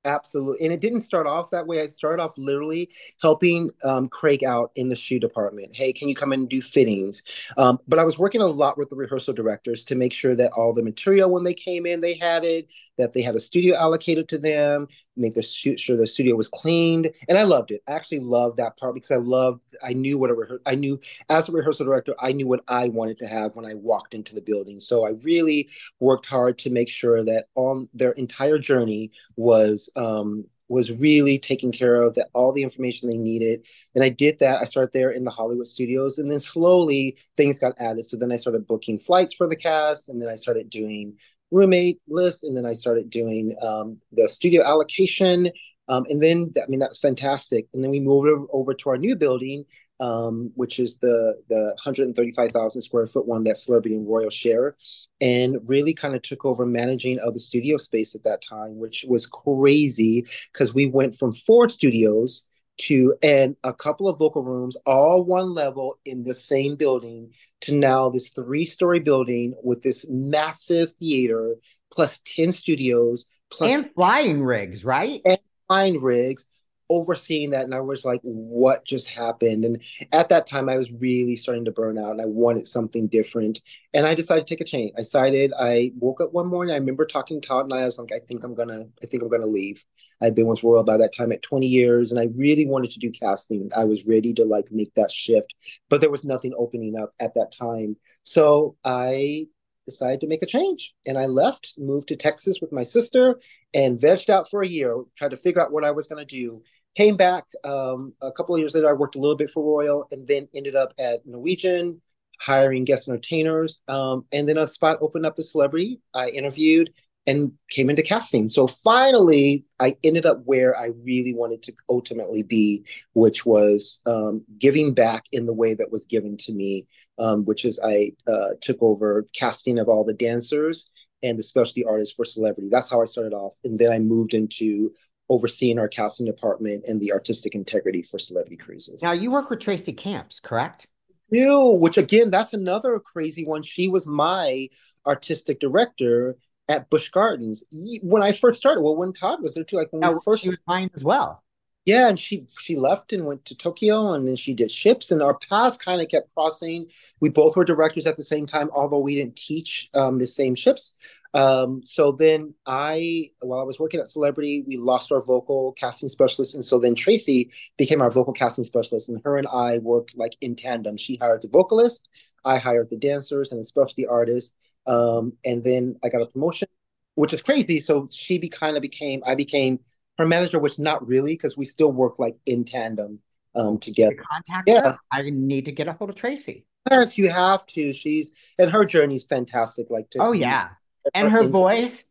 [0.06, 0.64] Absolutely.
[0.66, 1.80] And it didn't start off that way.
[1.80, 2.90] I started off literally
[3.22, 5.74] helping um, Craig out in the shoe department.
[5.74, 7.22] Hey, can you come and do fittings?
[7.56, 10.52] Um, but I was working a lot with the rehearsal directors to make sure that
[10.52, 13.76] all the material, when they came in, they had it, that they had a studio
[13.76, 17.10] allocated to them, make the sure the studio was cleaned.
[17.28, 17.82] And I loved it.
[17.88, 21.00] I actually loved that part because I loved, I knew what a rehearsal, I knew
[21.28, 24.34] as a rehearsal director, I knew what I wanted to have when I walked into
[24.34, 24.80] the building.
[24.80, 30.44] So I really worked hard to make sure that on their entire journey was um,
[30.68, 33.66] was really taken care of that all the information they needed.
[33.94, 34.60] And I did that.
[34.60, 38.04] I started there in the Hollywood studios, and then slowly things got added.
[38.06, 41.18] So then I started booking flights for the cast, and then I started doing
[41.50, 45.50] roommate list, and then I started doing um, the studio allocation.
[45.86, 47.66] Um, and then, I mean, that was fantastic.
[47.74, 49.66] And then we moved over, over to our new building,
[50.00, 54.76] um, which is the the 135,000 square foot one that Celebrity and Royal share,
[55.20, 59.04] and really kind of took over managing of the studio space at that time, which
[59.08, 64.76] was crazy because we went from four studios to and a couple of vocal rooms,
[64.84, 70.06] all one level in the same building, to now this three story building with this
[70.08, 71.56] massive theater
[71.92, 75.20] plus 10 studios plus and flying rigs, right?
[75.24, 76.46] And flying rigs
[76.90, 79.64] overseeing that and I was like, what just happened?
[79.64, 83.08] And at that time I was really starting to burn out and I wanted something
[83.08, 83.60] different.
[83.92, 84.92] And I decided to take a change.
[84.96, 86.74] I decided I woke up one morning.
[86.74, 89.22] I remember talking to Tod and I, was like, I think I'm gonna, I think
[89.22, 89.84] I'm gonna leave.
[90.22, 92.98] I've been with Royal by that time at 20 years and I really wanted to
[92.98, 93.70] do casting.
[93.76, 95.54] I was ready to like make that shift,
[95.88, 97.96] but there was nothing opening up at that time.
[98.24, 99.46] So I
[99.84, 100.94] decided to make a change.
[101.06, 103.38] And I left, moved to Texas with my sister,
[103.72, 106.36] and vegged out for a year, tried to figure out what I was going to
[106.36, 106.62] do.
[106.96, 108.88] Came back um, a couple of years later.
[108.88, 112.00] I worked a little bit for Royal, and then ended up at Norwegian,
[112.40, 113.80] hiring guest entertainers.
[113.88, 116.00] Um, and then a spot opened up a celebrity.
[116.14, 116.90] I interviewed
[117.26, 118.50] and came into casting.
[118.50, 124.44] So finally, I ended up where I really wanted to ultimately be, which was um,
[124.58, 126.86] giving back in the way that was given to me,
[127.18, 130.90] um, which is I uh, took over casting of all the dancers
[131.22, 132.68] and the specialty artists for celebrity.
[132.70, 133.54] That's how I started off.
[133.64, 134.92] And then I moved into
[135.28, 139.02] overseeing our casting department and the artistic integrity for celebrity cruises.
[139.02, 140.86] Now, you work with Tracy Camps, correct?
[141.30, 143.62] Do, which again, that's another crazy one.
[143.62, 144.68] She was my
[145.06, 146.36] artistic director
[146.68, 147.64] at Busch Gardens.
[148.02, 150.42] When I first started, well, when Tod was there too, like when now, we first,
[150.42, 151.42] she was mine as well.
[151.86, 155.22] Yeah, and she she left and went to Tokyo, and then she did ships, and
[155.22, 156.86] our paths kind of kept crossing.
[157.20, 160.54] We both were directors at the same time, although we didn't teach um, the same
[160.54, 160.96] ships.
[161.34, 166.08] Um, so then I, while I was working at Celebrity, we lost our vocal casting
[166.08, 170.16] specialist, and so then Tracy became our vocal casting specialist, and her and I worked
[170.16, 170.96] like in tandem.
[170.96, 172.08] She hired the vocalist,
[172.44, 174.54] I hired the dancers and the specialty artists,
[174.86, 176.68] um, and then I got a promotion,
[177.16, 177.80] which is crazy.
[177.80, 179.80] So she be kind of became, I became
[180.18, 183.18] her manager, which not really because we still work like in tandem
[183.56, 184.22] um, together.
[184.30, 184.92] Contact yeah.
[184.92, 184.96] Her?
[185.10, 186.64] I need to get a hold of Tracy.
[186.90, 187.92] Yes, you have to.
[187.92, 189.86] She's and her journey is fantastic.
[189.90, 190.68] Like, to, oh yeah,
[191.12, 192.04] and her, her voice,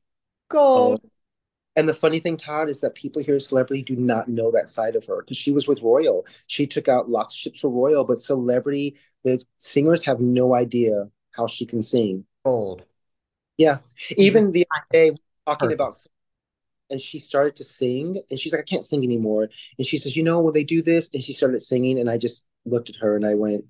[0.50, 1.02] gold.
[1.04, 1.10] Oh.
[1.76, 4.70] And the funny thing, Tod, is that people here at Celebrity do not know that
[4.70, 6.26] side of her because she was with Royal.
[6.46, 11.10] She took out lots of ships for Royal, but Celebrity, the singers have no idea
[11.32, 12.26] how she can sing.
[12.46, 12.84] Gold.
[13.58, 13.80] Yeah.
[14.18, 15.84] Even the other day, talking Person.
[15.84, 15.96] about
[16.90, 20.16] and she started to sing and she's like i can't sing anymore and she says
[20.16, 22.96] you know when they do this and she started singing and i just looked at
[22.98, 23.66] her and i went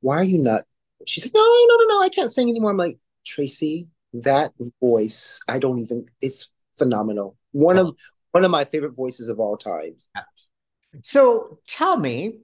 [0.00, 0.64] why are you not
[1.06, 3.88] she said no no no no i can't sing anymore i'm like tracy
[4.22, 7.36] that voice i don't even it's phenomenal.
[7.52, 7.96] One of
[8.32, 10.08] one of my favorite voices of all times.
[11.02, 12.40] So tell me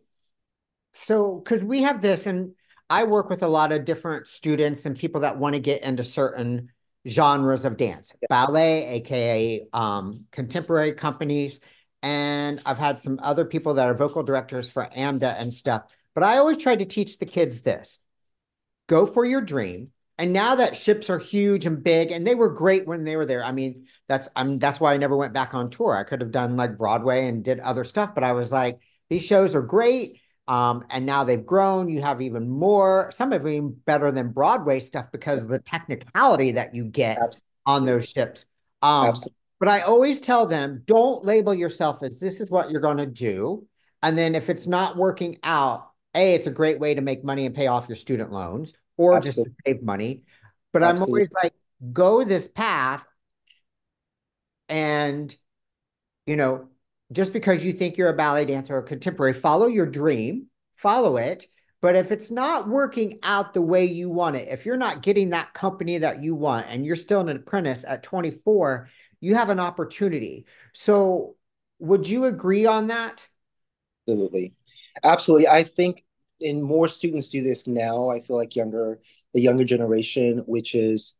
[0.92, 2.52] so because we have this and
[2.90, 6.04] i work with a lot of different students and people that want to get into
[6.04, 6.68] certain
[7.08, 8.14] genres of dance.
[8.20, 8.26] Yeah.
[8.28, 11.60] ballet aka um, contemporary companies
[12.02, 15.84] and i've had some other people that are vocal directors for AMDA and stuff.
[16.14, 17.98] But i always try to teach the kids this
[18.86, 19.90] go for your dream
[20.22, 23.26] and now that ships are huge and big and they were great when they were
[23.26, 26.04] there i mean that's i mean that's why i never went back on tour i
[26.04, 28.78] could have done like broadway and did other stuff but i was like
[29.10, 31.88] these shows are great um, and now they've grown.
[31.88, 36.52] You have even more, some of even better than Broadway stuff because of the technicality
[36.52, 37.46] that you get Absolutely.
[37.66, 38.46] on those ships.
[38.82, 39.16] Um,
[39.60, 43.06] but I always tell them don't label yourself as this is what you're going to
[43.06, 43.66] do.
[44.02, 47.46] And then if it's not working out, A, it's a great way to make money
[47.46, 49.52] and pay off your student loans or Absolutely.
[49.52, 50.22] just to save money.
[50.72, 51.04] But Absolutely.
[51.04, 51.54] I'm always like,
[51.92, 53.04] go this path
[54.68, 55.34] and,
[56.26, 56.68] you know,
[57.10, 61.46] just because you think you're a ballet dancer or contemporary, follow your dream, follow it.
[61.82, 65.30] But if it's not working out the way you want it, if you're not getting
[65.30, 68.88] that company that you want and you're still an apprentice at 24,
[69.20, 70.46] you have an opportunity.
[70.72, 71.34] So,
[71.80, 73.26] would you agree on that?
[74.06, 74.54] Absolutely.
[75.02, 75.48] Absolutely.
[75.48, 76.04] I think
[76.42, 78.10] and more students do this now.
[78.10, 79.00] I feel like younger
[79.34, 81.14] the younger generation, which is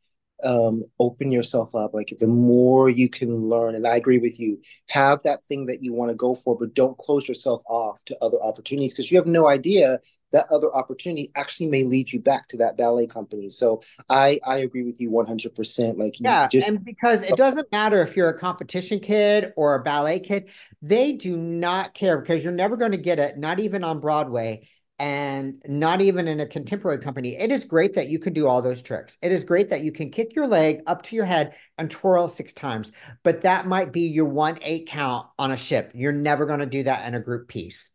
[0.44, 1.94] um, open yourself up.
[1.94, 5.82] Like the more you can learn, and I agree with you, have that thing that
[5.82, 9.18] you want to go for, but don't close yourself off to other opportunities because you
[9.18, 10.00] have no idea
[10.32, 13.48] that other opportunity actually may lead you back to that ballet company.
[13.48, 15.98] So I I agree with you 100%.
[15.98, 19.82] Like yeah, just and because it doesn't matter if you're a competition kid or a
[19.82, 23.84] ballet kid, they do not care because you're never going to get it, not even
[23.84, 24.68] on Broadway
[25.02, 27.34] and not even in a contemporary company.
[27.34, 29.18] It is great that you can do all those tricks.
[29.20, 32.28] It is great that you can kick your leg up to your head and twirl
[32.28, 32.92] six times,
[33.24, 35.90] but that might be your one eight count on a ship.
[35.92, 37.90] You're never going to do that in a group piece.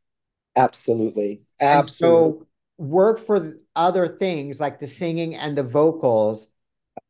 [0.57, 1.43] Absolutely.
[1.61, 1.69] Absolutely.
[1.69, 6.49] And so work for other things like the singing and the vocals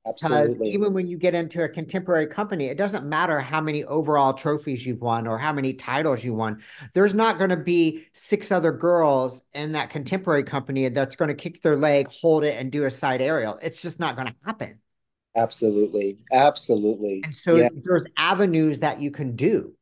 [0.07, 0.71] Absolutely.
[0.71, 4.85] Even when you get into a contemporary company, it doesn't matter how many overall trophies
[4.85, 6.61] you've won or how many titles you won.
[6.93, 11.35] There's not going to be six other girls in that contemporary company that's going to
[11.35, 13.59] kick their leg, hold it, and do a side aerial.
[13.61, 14.79] It's just not going to happen.
[15.35, 16.17] Absolutely.
[16.31, 17.21] Absolutely.
[17.23, 17.69] And so yeah.
[17.83, 19.73] there's avenues that you can do.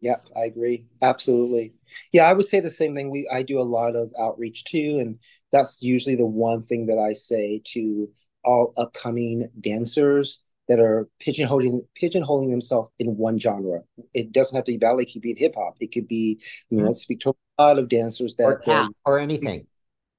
[0.00, 0.84] Yep, I agree.
[1.00, 1.74] Absolutely.
[2.12, 3.10] Yeah, I would say the same thing.
[3.10, 5.18] We I do a lot of outreach too, and
[5.52, 8.08] that's usually the one thing that I say to
[8.46, 13.82] all upcoming dancers that are pigeonholing pigeonholing themselves in one genre.
[14.14, 15.76] It doesn't have to be ballet; it could be hip hop.
[15.80, 16.94] It could be, you know, mm-hmm.
[16.94, 19.66] speak to a lot of dancers that or tap or anything.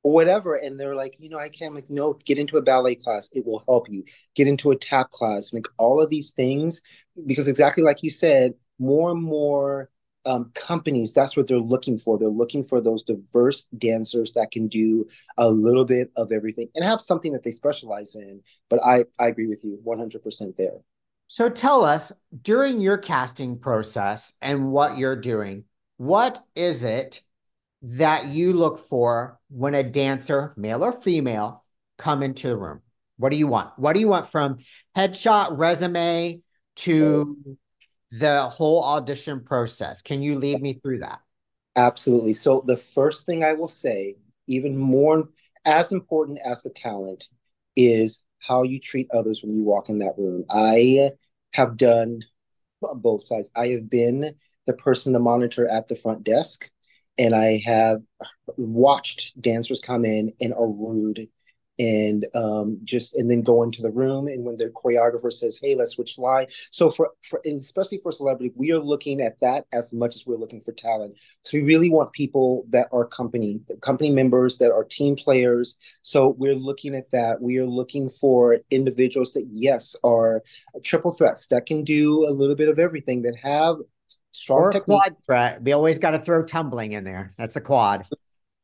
[0.03, 2.95] Or whatever, and they're like, you know, I can't like no, get into a ballet
[2.95, 4.05] class, it will help you.
[4.35, 6.81] Get into a tap class, make all of these things,
[7.25, 9.89] because exactly like you said, more and more
[10.27, 12.19] um, companies, that's what they're looking for.
[12.19, 15.07] They're looking for those diverse dancers that can do
[15.37, 18.41] a little bit of everything and have something that they specialize in.
[18.69, 20.79] But I, I agree with you 100% there.
[21.27, 22.11] So tell us
[22.41, 25.63] during your casting process and what you're doing,
[25.97, 27.21] what is it
[27.81, 31.63] that you look for when a dancer, male or female,
[31.97, 32.81] come into the room?
[33.17, 33.71] What do you want?
[33.77, 34.59] What do you want from
[34.95, 36.41] headshot, resume
[36.77, 37.57] to
[38.11, 40.01] the whole audition process.
[40.01, 41.19] Can you lead me through that?
[41.75, 42.33] Absolutely.
[42.33, 44.15] So the first thing I will say,
[44.47, 45.29] even more
[45.65, 47.27] as important as the talent,
[47.75, 50.45] is how you treat others when you walk in that room.
[50.49, 51.11] I
[51.51, 52.21] have done
[52.81, 53.51] both sides.
[53.55, 54.35] I have been
[54.65, 56.69] the person, the monitor at the front desk,
[57.17, 58.01] and I have
[58.57, 61.27] watched dancers come in and are rude
[61.79, 65.75] and um, just and then go into the room and when the choreographer says hey
[65.75, 69.93] let's switch line so for, for especially for celebrity we are looking at that as
[69.93, 71.15] much as we're looking for talent.
[71.43, 75.77] So we really want people that are company company members that are team players.
[76.01, 77.41] So we're looking at that.
[77.41, 80.43] We are looking for individuals that yes are
[80.83, 83.77] triple threats that can do a little bit of everything that have
[84.31, 85.01] strong or technique.
[85.01, 85.61] quad threat.
[85.61, 87.31] We always got to throw tumbling in there.
[87.37, 88.05] That's a quad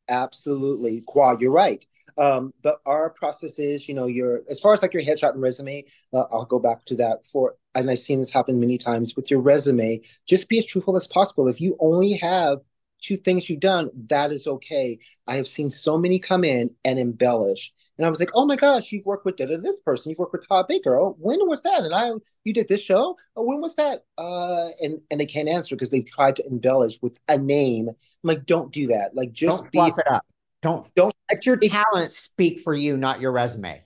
[0.08, 1.40] Absolutely, Quad.
[1.40, 1.84] You're right.
[2.18, 5.40] Um, but our process is, you know, your as far as like your headshot and
[5.40, 5.84] resume.
[6.12, 9.30] Uh, I'll go back to that for, and I've seen this happen many times with
[9.30, 10.02] your resume.
[10.26, 11.48] Just be as truthful as possible.
[11.48, 12.58] If you only have
[13.00, 14.98] two things you've done, that is okay.
[15.26, 18.56] I have seen so many come in and embellish and I was like, oh my
[18.56, 20.10] gosh, you've worked with this person.
[20.10, 20.98] You've worked with Tod Baker.
[20.98, 21.82] Oh, when was that?
[21.82, 22.10] And I,
[22.42, 23.16] you did this show.
[23.36, 24.04] Oh, when was that?
[24.18, 27.88] Uh, and and they can't answer because they've tried to embellish with a name.
[27.88, 29.14] I'm like, don't do that.
[29.14, 30.26] Like, just don't fluff it up.
[30.62, 33.82] Don't don't let your talent speak for you, not your resume.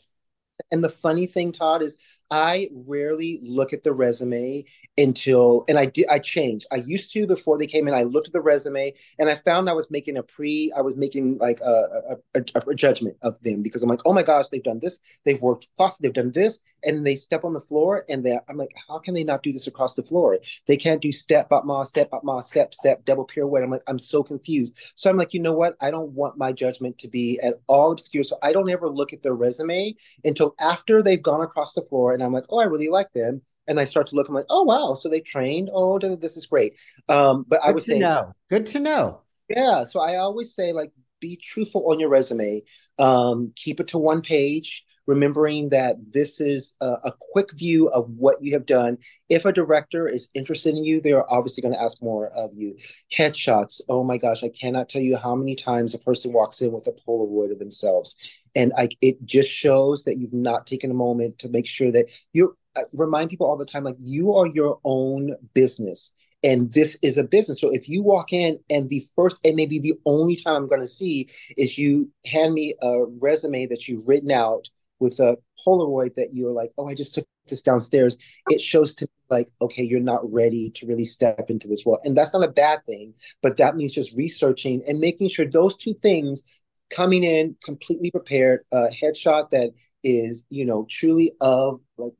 [0.70, 1.96] And the funny thing, Tod, is
[2.30, 4.64] I rarely look at the resume
[4.98, 6.66] until, and I did, I changed.
[6.70, 7.94] I used to before they came in.
[7.94, 10.94] I looked at the resume and I found I was making a pre, I was
[10.96, 14.48] making like a, a, a, a judgment of them because I'm like, oh my gosh,
[14.48, 18.04] they've done this, they've worked fast, they've done this, and they step on the floor
[18.08, 20.38] and they, I'm like, how can they not do this across the floor?
[20.66, 23.64] They can't do step up ma, step up ma, step step, double pirouette.
[23.64, 24.76] I'm like, I'm so confused.
[24.96, 25.76] So I'm like, you know what?
[25.80, 28.24] I don't want my judgment to be at all obscure.
[28.24, 32.17] So I don't ever look at their resume until after they've gone across the floor
[32.18, 33.42] and I'm like, oh, I really like them.
[33.68, 35.70] And I start to look, I'm like, oh wow, so they trained.
[35.72, 36.74] Oh, this is great.
[37.08, 38.32] Um, but Good I was saying, know.
[38.50, 39.20] Good to know.
[39.48, 39.84] Yeah.
[39.84, 42.62] So I always say, like, be truthful on your resume.
[42.98, 48.10] Um, keep it to one page, remembering that this is a, a, quick view of
[48.10, 48.98] what you have done.
[49.28, 52.50] If a director is interested in you, they are obviously going to ask more of
[52.54, 52.76] you.
[53.16, 53.80] Headshots.
[53.88, 56.86] Oh my gosh, I cannot tell you how many times a person walks in with
[56.86, 58.16] a Polaroid of themselves,
[58.56, 62.10] and I, it just shows that you've not taken a moment to make sure that
[62.32, 62.56] you
[62.92, 66.12] remind people all the time, like you are your own business
[66.42, 67.60] and this is a business.
[67.60, 70.80] So if you walk in and the first and maybe the only time I'm going
[70.80, 74.68] to see is you hand me a resume that you've written out
[75.00, 75.36] with a
[75.66, 78.16] Polaroid that you're like, oh, I just took this downstairs.
[78.50, 82.00] It shows to me like, okay, you're not ready to really step into this world,
[82.04, 83.14] and that's not a bad thing.
[83.42, 86.42] But that means just researching and making sure those two things
[86.90, 89.70] coming in completely prepared, a headshot that
[90.04, 92.12] is you know truly of like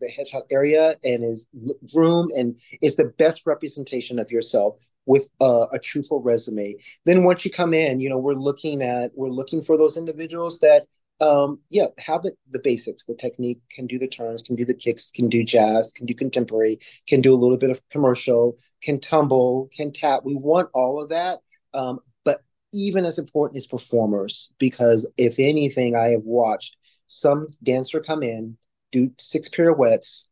[0.00, 1.48] the headshot area and is
[1.92, 4.76] groomed and is the best representation of yourself
[5.06, 6.74] with a, a, truthful resume.
[7.04, 10.60] Then once you come in, you know, we're looking at we're looking for those individuals
[10.60, 10.86] that
[11.20, 14.74] um yeah have the, the basics the technique can do the turns can do the
[14.74, 16.78] kicks can do jazz can do contemporary
[17.08, 21.08] can do a little bit of commercial can tumble can tap we want all of
[21.08, 21.38] that
[21.72, 22.42] um but
[22.74, 26.76] even as important is performers because if anything i have watched
[27.06, 28.58] some dancer come in
[28.92, 30.28] do six pirouettes,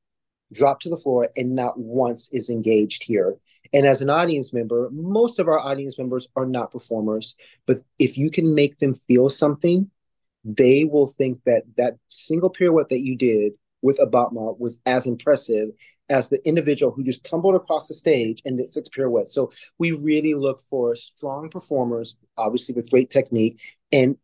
[0.52, 3.36] drop to the floor, and not once is engaged here.
[3.72, 7.34] And as an audience member, most of our audience members are not performers,
[7.66, 9.90] but if you can make them feel something,
[10.44, 13.52] they will think that that single pirouette that you did
[13.82, 15.70] with Abatma was as impressive
[16.11, 19.32] as the individual who just tumbled across the stage and did six pirouettes.
[19.32, 24.16] So we really look for strong performers, obviously with great technique, and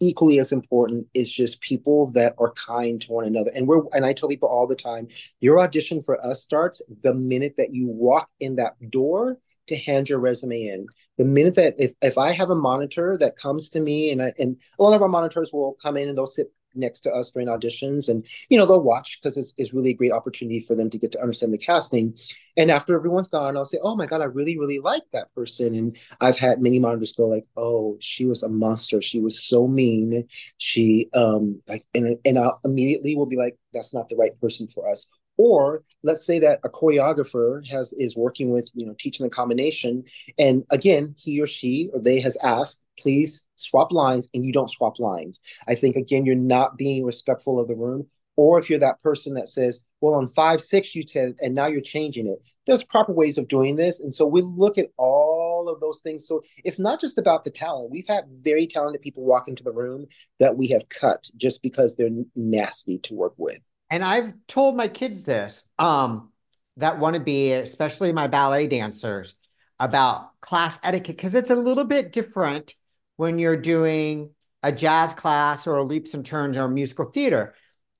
[0.00, 3.50] equally as important is just people that are kind to one another.
[3.54, 5.08] And we're and I tell people all the time,
[5.40, 9.38] your audition for us starts the minute that you walk in that door
[9.68, 10.86] to hand your resume in.
[11.18, 14.32] The minute that if, if I have a monitor that comes to me and I,
[14.38, 17.30] and a lot of our monitors will come in and they'll sit next to us
[17.30, 18.08] during auditions.
[18.08, 20.98] And you know they'll watch because it's, it's really a great opportunity for them to
[20.98, 22.16] get to understand the casting.
[22.56, 25.74] And after everyone's gone i'll say oh my god i really really like that person.
[25.74, 29.00] And i've had many monitors go like oh she was a monster.
[29.02, 30.26] She was so mean.
[30.58, 34.66] She um like and, and i immediately will be like that's not the right person
[34.66, 35.08] for us
[35.40, 40.04] or let's say that a choreographer has is working with you know teaching the combination
[40.38, 44.68] and again he or she or they has asked please swap lines and you don't
[44.68, 45.40] swap lines.
[45.66, 49.32] I think again you're not being respectful of the room or if you're that person
[49.34, 52.42] that says well on five six you said and now you're changing it.
[52.66, 56.28] There's proper ways of doing this and so we look at all of those things.
[56.28, 57.90] So it's not just about the talent.
[57.90, 60.04] We've had very talented people walk into the room
[60.38, 63.60] that we have cut just because they're nasty to work with
[63.90, 66.30] and I've told my kids this um,
[66.76, 69.34] that want to be, especially my ballet dancers,
[69.78, 72.74] about class etiquette because it's a little bit different
[73.16, 74.30] when you're doing
[74.62, 77.54] a jazz class or a leaps and turns or musical theater.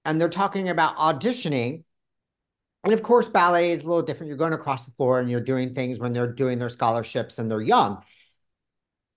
[0.05, 1.84] and they're talking about auditioning.
[2.84, 4.28] And of course, ballet is a little different.
[4.28, 7.51] You're going across the floor and you're doing things when they're doing their scholarships and
[7.51, 8.03] they're young.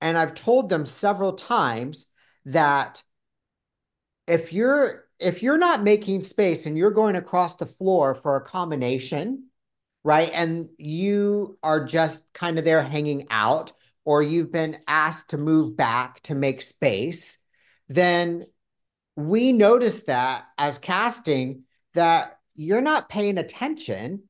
[0.02, 2.08] And I've told them several times
[2.46, 3.04] that
[4.28, 8.46] if you're if you're not making space and you're going across the floor for a
[8.46, 9.46] combination,
[10.04, 10.30] right?
[10.34, 13.72] And you are just kind of there hanging out,
[14.06, 17.38] or you've been asked to move back to make space,
[17.88, 18.46] then
[19.16, 21.64] we notice that as casting
[21.94, 24.24] that you're not paying attention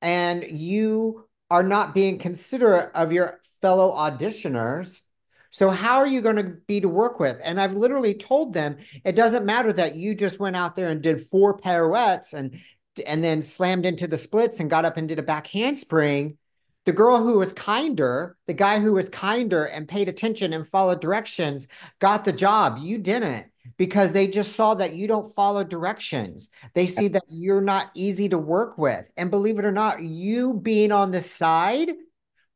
[0.00, 5.02] and you are not being considerate of your fellow auditioners.
[5.50, 7.38] So how are you going to be to work with?
[7.42, 11.02] And I've literally told them it doesn't matter that you just went out there and
[11.02, 12.58] did four pirouettes and
[13.06, 16.36] and then slammed into the splits and got up and did a back handspring.
[16.84, 21.00] The girl who was kinder, the guy who was kinder and paid attention and followed
[21.00, 21.68] directions
[22.00, 22.78] got the job.
[22.80, 23.46] You didn't
[23.76, 26.48] because they just saw that you don't follow directions.
[26.74, 29.06] They see that you're not easy to work with.
[29.16, 31.90] And believe it or not, you being on the side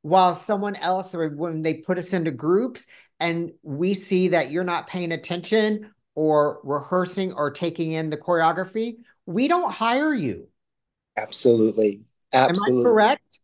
[0.02, 2.86] while someone else, or when they put us into groups
[3.18, 8.96] and we see that you're not paying attention or rehearsing or taking in the choreography,
[9.26, 10.48] we don't hire you.
[11.16, 12.02] Absolutely.
[12.32, 12.80] Absolutely.
[12.80, 13.40] Am I correct?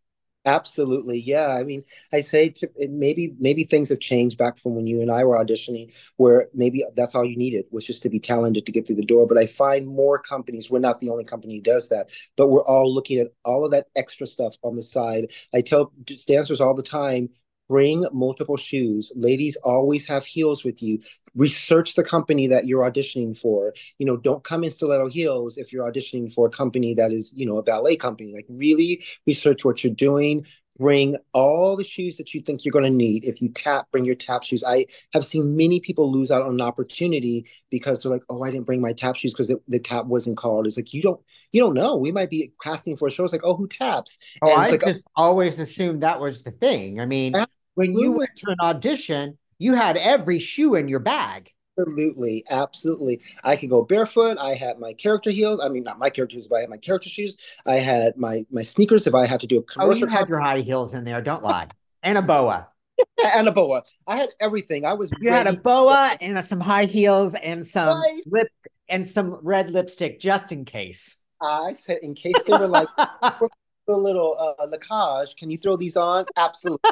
[0.49, 1.49] Absolutely, yeah.
[1.49, 5.11] I mean, I say to, maybe maybe things have changed back from when you and
[5.11, 8.72] I were auditioning, where maybe that's all you needed was just to be talented to
[8.72, 9.26] get through the door.
[9.26, 10.70] But I find more companies.
[10.70, 13.72] We're not the only company who does that, but we're all looking at all of
[13.72, 15.32] that extra stuff on the side.
[15.53, 15.92] I tell
[16.26, 17.28] dancers all the time,
[17.69, 19.12] bring multiple shoes.
[19.14, 20.99] Ladies always have heels with you.
[21.37, 23.75] Research the company that you're auditioning for.
[23.99, 27.33] You know don't come in stiletto heels if you're auditioning for a company that is
[27.37, 28.33] you know a ballet company.
[28.35, 30.47] Like really research what you're doing.
[30.79, 33.25] Bring all the shoes that you think you're going to need.
[33.25, 34.62] If you tap bring your tap shoes.
[34.64, 38.51] I have seen many people lose out on an opportunity because they're like oh i
[38.51, 40.66] didn't bring my tap shoes because the, the tap wasn't called.
[40.66, 41.21] It's like you don't
[41.53, 41.97] you don't know.
[41.97, 43.25] We might be casting for a show.
[43.25, 44.19] It's like oh who taps?
[44.41, 47.01] Oh and i like, just oh, always assumed that was the thing.
[47.01, 47.35] I mean
[47.79, 51.53] when you went to an audition, you had every shoe in your bag.
[51.79, 53.20] Absolutely, absolutely.
[53.45, 54.37] I could go barefoot.
[54.37, 55.61] I had my character heels.
[55.61, 57.37] I mean, not my character heels, but I had my character shoes.
[57.66, 59.93] I had my my sneakers if I had to do a commercial.
[59.93, 61.22] Oh, you had your high heels in there.
[61.22, 61.68] Don't lie.
[62.03, 62.66] And a boa.
[63.24, 63.85] and a boa.
[64.09, 64.85] I had everything.
[64.85, 65.12] I was.
[65.20, 65.47] You ready.
[65.49, 68.22] had a boa and some high heels and some right.
[68.26, 68.49] lip
[68.89, 71.16] and some red lipstick just in case.
[71.41, 72.89] I said in case they were like
[73.89, 75.36] a little uh, La Cage.
[75.36, 76.24] Can you throw these on?
[76.36, 76.91] Absolutely.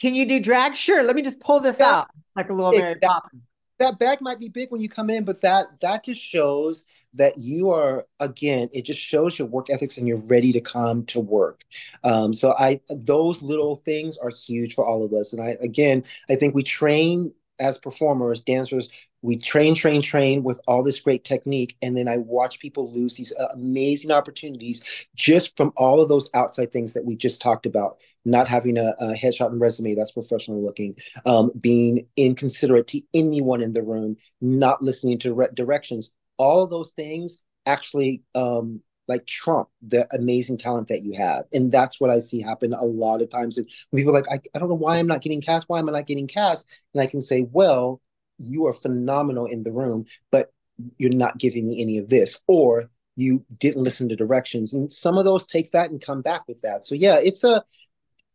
[0.00, 0.74] Can you do drag?
[0.74, 1.02] Sure.
[1.02, 2.00] Let me just pull this yeah.
[2.00, 3.42] out like a little Mary Poppins.
[3.78, 7.38] That bag might be big when you come in, but that that just shows that
[7.38, 8.68] you are again.
[8.72, 11.64] It just shows your work ethics and you're ready to come to work.
[12.04, 15.32] Um, so I those little things are huge for all of us.
[15.32, 18.88] And I again, I think we train as performers, dancers,
[19.22, 21.76] we train, train, train with all this great technique.
[21.80, 26.28] And then I watch people lose these uh, amazing opportunities just from all of those
[26.34, 27.98] outside things that we just talked about.
[28.24, 33.62] Not having a, a headshot and resume that's professional looking, um, being inconsiderate to anyone
[33.62, 36.10] in the room, not listening to re- directions.
[36.36, 38.80] All of those things actually um,
[39.12, 41.44] like trump the amazing talent that you have.
[41.52, 43.58] And that's what i see happen a lot of times.
[43.90, 45.92] When people like I, I don't know why i'm not getting cast why am i
[45.92, 46.68] not getting cast?
[46.94, 48.00] And i can say well
[48.38, 50.52] you are phenomenal in the room but
[50.98, 54.72] you're not giving me any of this or you didn't listen to directions.
[54.72, 56.84] And some of those take that and come back with that.
[56.84, 57.62] So yeah it's a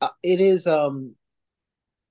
[0.02, 1.16] uh, it is um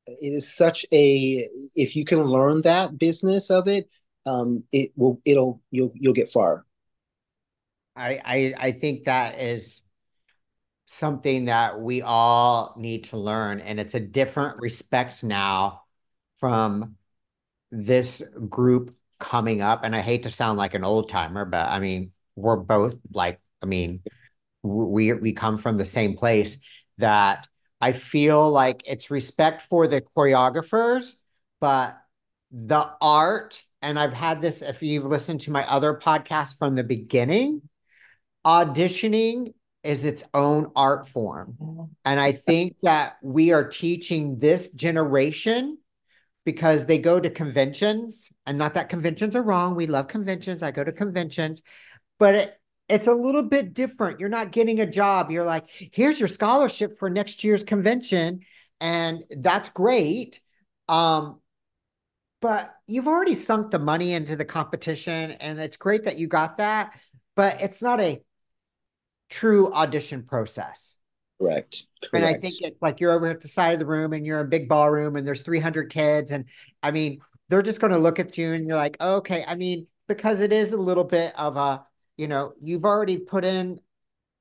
[0.07, 3.89] it is such a if you can learn that business of it
[4.25, 6.66] um it will it'll you'll you'll get far
[7.97, 9.83] I, I I think that is
[10.87, 15.83] something that we all need to learn, and it's a different respect now
[16.39, 16.97] from
[17.71, 19.81] this group coming up.
[19.83, 23.41] And I hate to sound like an old timer, but I mean, we're both like,
[23.63, 24.03] I mean,
[24.63, 26.59] we we come from the same place
[26.99, 27.49] that
[27.81, 31.15] I feel like it's respect for the choreographers,
[31.61, 31.99] but
[32.51, 36.85] the art, and I've had this if you've listened to my other podcast from the
[36.85, 37.63] beginning,
[38.47, 41.91] auditioning is its own art form.
[42.05, 45.79] And I think that we are teaching this generation
[46.45, 49.75] because they go to conventions and not that conventions are wrong.
[49.75, 50.63] We love conventions.
[50.63, 51.63] I go to conventions,
[52.19, 54.21] but it, it's a little bit different.
[54.21, 55.31] You're not getting a job.
[55.31, 58.41] You're like, here's your scholarship for next year's convention.
[58.81, 60.41] And that's great.
[60.89, 61.41] Um,
[62.41, 66.59] but you've already sunk the money into the competition and it's great that you got
[66.59, 66.93] that,
[67.35, 68.23] but it's not a
[69.29, 70.97] true audition process.
[71.41, 71.85] Correct.
[72.01, 72.15] Correct.
[72.15, 74.41] And I think it's like you're over at the side of the room and you're
[74.41, 76.31] in a big ballroom and there's 300 kids.
[76.31, 76.47] And
[76.83, 79.87] I mean, they're just going to look at you and you're like, okay, I mean,
[80.09, 81.85] because it is a little bit of a,
[82.17, 83.81] you know, you've already put in,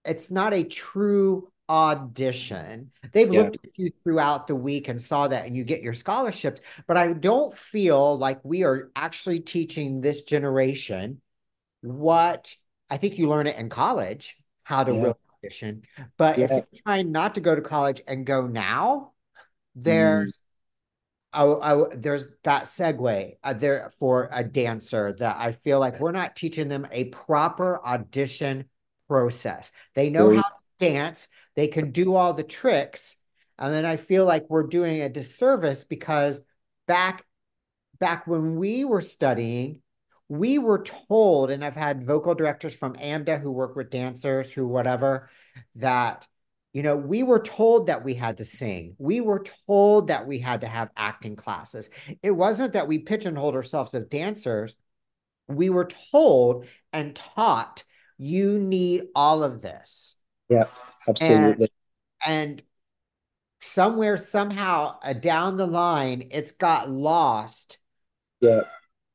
[0.03, 2.91] it's not a true audition.
[3.11, 3.43] They've Yeah.
[3.43, 6.61] looked at you throughout the week and saw that, and you get your scholarships.
[6.87, 11.21] But I don't feel like we are actually teaching this generation
[11.81, 12.55] what
[12.89, 14.99] I think you learn it in college, how to Yeah.
[14.99, 15.83] really audition.
[16.17, 19.13] But if you're trying not to go to college and go now,
[19.77, 19.83] Mm.
[19.83, 20.39] there's
[21.33, 26.11] oh, oh there's that segue uh, there for a dancer that I feel like we're
[26.11, 28.65] not teaching them a proper audition
[29.07, 29.71] process.
[29.93, 30.45] They know how to
[30.79, 33.17] dance, they can do all the tricks,
[33.59, 36.41] and then I feel like we're doing a disservice because
[36.87, 37.25] back
[37.99, 39.81] back when we were studying,
[40.27, 44.67] we were told, and I've had vocal directors from AMDA who work with dancers, who
[44.67, 45.29] whatever,
[45.75, 46.27] that,
[46.73, 48.95] you know, we were told that we had to sing.
[48.97, 51.89] We were told that we had to have acting classes.
[52.23, 54.75] It wasn't that we pigeonholed ourselves as dancers.
[55.47, 57.83] We were told and taught
[58.17, 60.15] you need all of this.
[60.49, 60.65] Yeah,
[61.07, 61.69] absolutely.
[62.25, 62.63] And
[63.61, 67.77] somewhere, somehow, uh, down the line, it's got lost
[68.41, 68.61] yeah,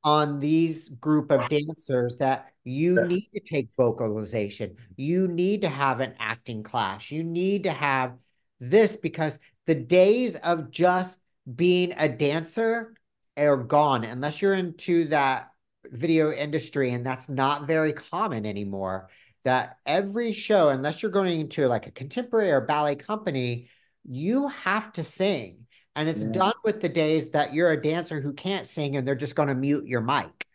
[0.03, 3.07] on these group of dancers that you Yes.
[3.09, 4.76] need to take vocalization.
[4.96, 7.11] You need to have an acting class.
[7.11, 8.16] You need to have
[8.61, 11.18] this because the days of just
[11.55, 12.94] being a dancer
[13.36, 15.51] are gone unless you're into that
[15.84, 19.09] video industry and that's not very common anymore
[19.44, 23.68] that every show unless you're going into like a contemporary or ballet company
[24.05, 25.66] you have to sing
[25.97, 26.32] and it's Yeah.
[26.32, 29.49] done with the days that you're a dancer who can't sing and they're just going
[29.49, 30.47] to mute your mic.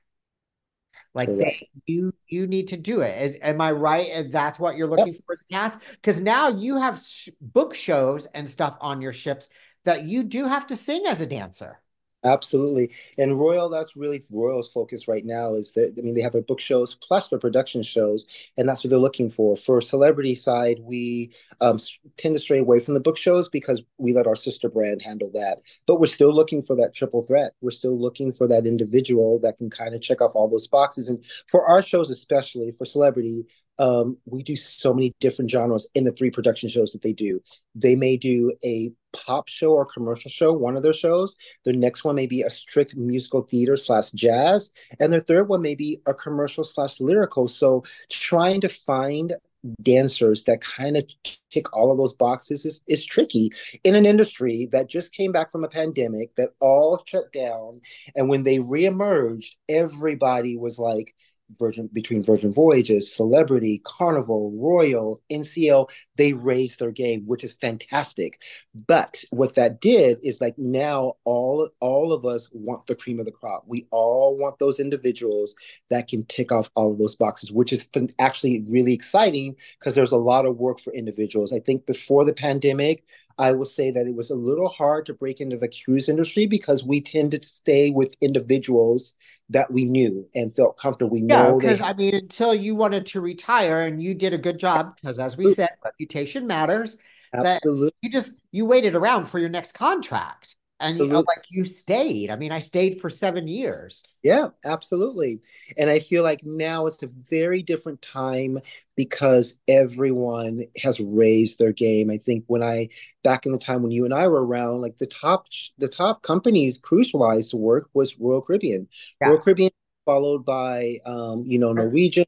[1.13, 1.39] Like Correct.
[1.39, 3.21] they, you, you need to do it.
[3.21, 4.09] Is, am I right?
[4.11, 5.81] And that's what you're looking for as a task?
[5.91, 9.47] Because now you have sh- book shows and stuff on your ships
[9.85, 11.79] that you do have to sing as a dancer.
[12.25, 12.91] Absolutely.
[13.19, 16.41] And Royal, that's really Royal's focus right now is that, I mean, they have their
[16.41, 18.25] book shows plus their production shows,
[18.57, 19.55] and that's what they're looking for.
[19.55, 21.77] For celebrity side, we um,
[22.17, 25.29] tend to stray away from the book shows because we let our sister brand handle
[25.35, 25.57] that.
[25.85, 27.51] But we're still looking for that triple threat.
[27.61, 31.09] We're still looking for that individual that can kind of check off all those boxes.
[31.09, 33.45] And for our shows, especially for celebrity,
[33.79, 37.41] um, we do so many different genres in the three production shows that they do.
[37.73, 41.37] They may do a pop show or commercial show, one of their shows.
[41.63, 45.61] The next one may be a strict musical theater slash jazz, and the third one
[45.61, 47.47] may be a commercial slash lyrical.
[47.47, 49.35] So trying to find
[49.81, 51.05] dancers that kind of
[51.49, 53.49] tick all of those boxes is, is tricky
[53.83, 57.81] in an industry that just came back from a pandemic that all shut down.
[58.15, 61.15] And when they reemerged, everybody was like,
[61.51, 68.41] Virgin between Virgin Voyages, Celebrity, Carnival, Royal, NCL, they raised their game, which is fantastic.
[68.87, 73.25] But what that did is like now all all of us want the cream of
[73.25, 73.63] the crop.
[73.67, 75.55] We all want those individuals
[75.89, 77.89] that can tick off all of those boxes, which is
[78.19, 81.53] actually really exciting because there's a lot of work for individuals.
[81.53, 83.03] I think before the pandemic,
[83.37, 86.47] I will say that it was a little hard to break into the cruise industry
[86.47, 89.15] because we tended to stay with individuals
[89.49, 91.11] that we knew and felt comfortable.
[91.11, 94.37] We Yeah, know because I mean, until you wanted to retire and you did a
[94.37, 96.97] good job, because as we said, reputation matters.
[97.41, 100.55] That absolutely you just you waited around for your next contract,
[100.85, 102.29] and you know, like you stayed.
[102.29, 104.03] I mean, I stayed for seven years.
[104.21, 105.41] Yeah, absolutely.
[105.77, 108.59] And I feel like now it's a very different time
[108.95, 112.11] because everyone has raised their game.
[112.11, 112.89] I think when I
[113.23, 115.47] back in the time when you and I were around, like the top
[115.79, 116.79] the top companies
[117.13, 118.87] wise to work was Royal Caribbean.
[119.19, 119.29] Yeah.
[119.29, 119.71] Royal Caribbean
[120.05, 122.25] followed by um, you know, Norwegian,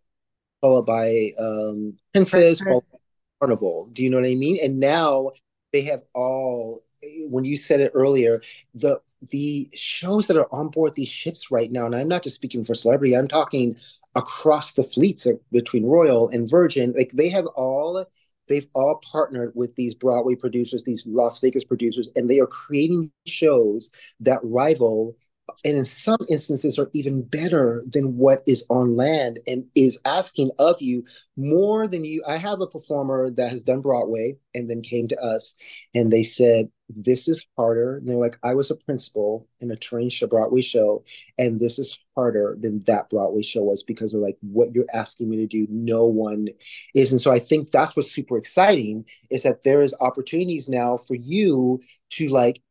[0.61, 2.67] followed by um Princess, Princess.
[2.67, 2.97] followed by
[3.39, 3.89] Carnival.
[3.93, 4.57] Do you know what I mean?
[4.63, 5.31] And now
[5.71, 6.83] they have all
[7.29, 8.41] when you said it earlier,
[8.73, 12.35] the the shows that are on board these ships right now, and I'm not just
[12.35, 13.75] speaking for celebrity, I'm talking
[14.15, 18.05] across the fleets between Royal and Virgin, like they have all
[18.47, 23.11] they've all partnered with these Broadway producers, these Las Vegas producers, and they are creating
[23.25, 23.89] shows
[24.19, 25.15] that rival
[25.63, 30.51] and in some instances are even better than what is on land and is asking
[30.59, 31.03] of you
[31.35, 32.23] more than you.
[32.27, 35.55] I have a performer that has done Broadway and then came to us
[35.93, 37.97] and they said, This is harder.
[37.97, 41.03] And they're like, I was a principal in a show, Broadway show,
[41.37, 45.29] and this is harder than that Broadway show was because they're like, What you're asking
[45.29, 46.47] me to do, no one
[46.95, 47.11] is.
[47.11, 51.15] And so I think that's what's super exciting is that there is opportunities now for
[51.15, 51.81] you
[52.11, 52.61] to like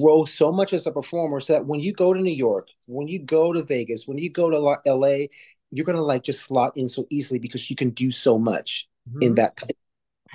[0.00, 3.08] grow so much as a performer so that when you go to New York, when
[3.08, 5.28] you go to Vegas, when you go to LA,
[5.70, 8.88] you're gonna like just slot in so easily because you can do so much
[9.20, 9.36] in Mhm.
[9.36, 9.58] that.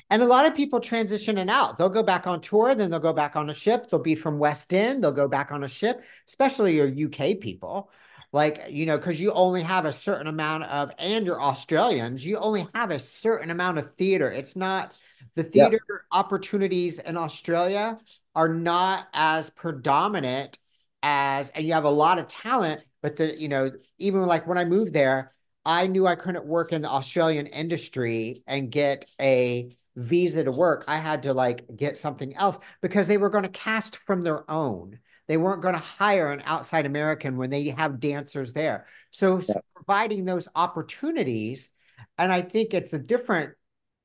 [0.10, 1.78] And a lot of people transition and out.
[1.78, 3.90] They'll go back on tour, then they'll go back on a ship.
[3.90, 5.04] They'll be from West End.
[5.04, 7.92] They'll go back on a ship, especially your UK people.
[8.34, 12.38] like you know because you only have a certain amount of and you're australians you
[12.38, 14.94] only have a certain amount of theater it's not
[15.36, 16.00] the theater yep.
[16.12, 17.98] opportunities in australia
[18.36, 20.60] are not as predominant
[21.04, 24.58] as and you have a lot of talent but the you know even like when
[24.58, 25.34] i moved there
[25.66, 30.86] i knew i couldn't work in the australian industry and get a visa to work
[30.88, 34.50] i had to like get something else because they were going to cast from their
[34.50, 38.88] own they weren't going to hire an outside American when they have dancers there.
[39.12, 39.56] So yeah.
[39.76, 41.70] providing those opportunities,
[42.18, 43.54] and I think it's a different,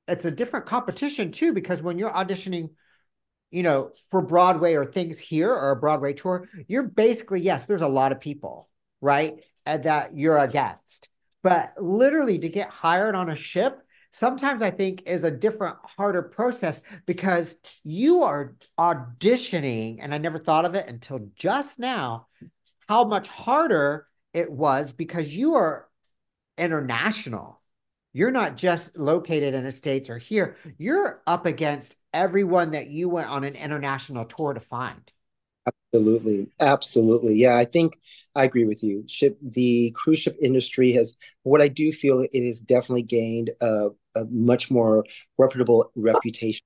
[0.09, 2.70] it's a different competition too, because when you're auditioning,
[3.51, 7.82] you know, for Broadway or things here or a Broadway tour, you're basically, yes, there's
[7.82, 8.68] a lot of people,
[9.01, 9.45] right?
[9.64, 11.09] And that you're against.
[11.45, 13.80] But literally to get hired on a ship,
[14.13, 20.39] sometimes I think is a different, harder process because you are auditioning, and I never
[20.39, 22.29] thought of it until just now,
[22.89, 25.89] how much harder it was because you are
[26.59, 27.61] international.
[28.13, 33.09] You're not just located in the States or here, you're up against everyone that you
[33.09, 35.11] went on an international tour to find.
[35.93, 36.49] Absolutely.
[36.59, 37.34] Absolutely.
[37.34, 37.99] Yeah, I think
[38.34, 39.05] I agree with you.
[39.09, 43.90] Ship the cruise ship industry has what I do feel it has definitely gained a,
[44.16, 45.05] a much more
[45.36, 46.62] reputable reputation.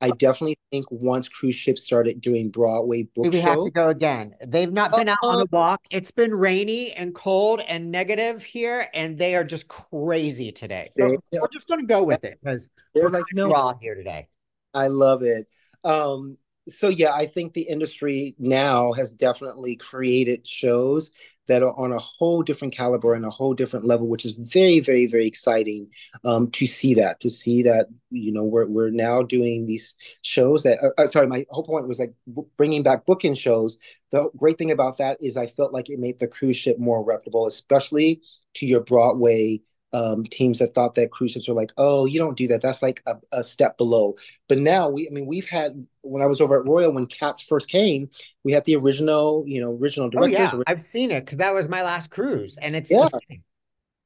[0.00, 3.88] I definitely think once cruise ships started doing Broadway book we show, have to go
[3.88, 4.34] again.
[4.44, 5.80] They've not been out on a walk.
[5.90, 10.90] It's been rainy and cold and negative here, and they are just crazy today.
[10.96, 14.28] They, we're just going to go with it because we're like no raw here today.
[14.74, 15.46] I love it.
[15.84, 16.36] Um,
[16.68, 21.12] so yeah, I think the industry now has definitely created shows
[21.46, 24.80] that are on a whole different caliber and a whole different level, which is very,
[24.80, 25.88] very, very exciting
[26.24, 27.20] um, to see that.
[27.20, 30.78] To see that, you know, we're we're now doing these shows that.
[30.82, 32.14] Uh, uh sorry, my whole point was like
[32.56, 33.78] bringing back booking shows.
[34.10, 37.04] The great thing about that is I felt like it made the cruise ship more
[37.04, 38.22] reputable, especially
[38.54, 39.60] to your Broadway
[39.94, 42.60] um, teams that thought that cruise ships were like, oh, you don't do that.
[42.60, 44.16] That's like a, a, step below.
[44.48, 47.40] But now we, I mean, we've had when I was over at Royal when Cats
[47.40, 48.10] first came,
[48.42, 50.50] we had the original, you know, original directors.
[50.52, 53.06] Oh, yeah, I've seen it because that was my last cruise, and it's yeah.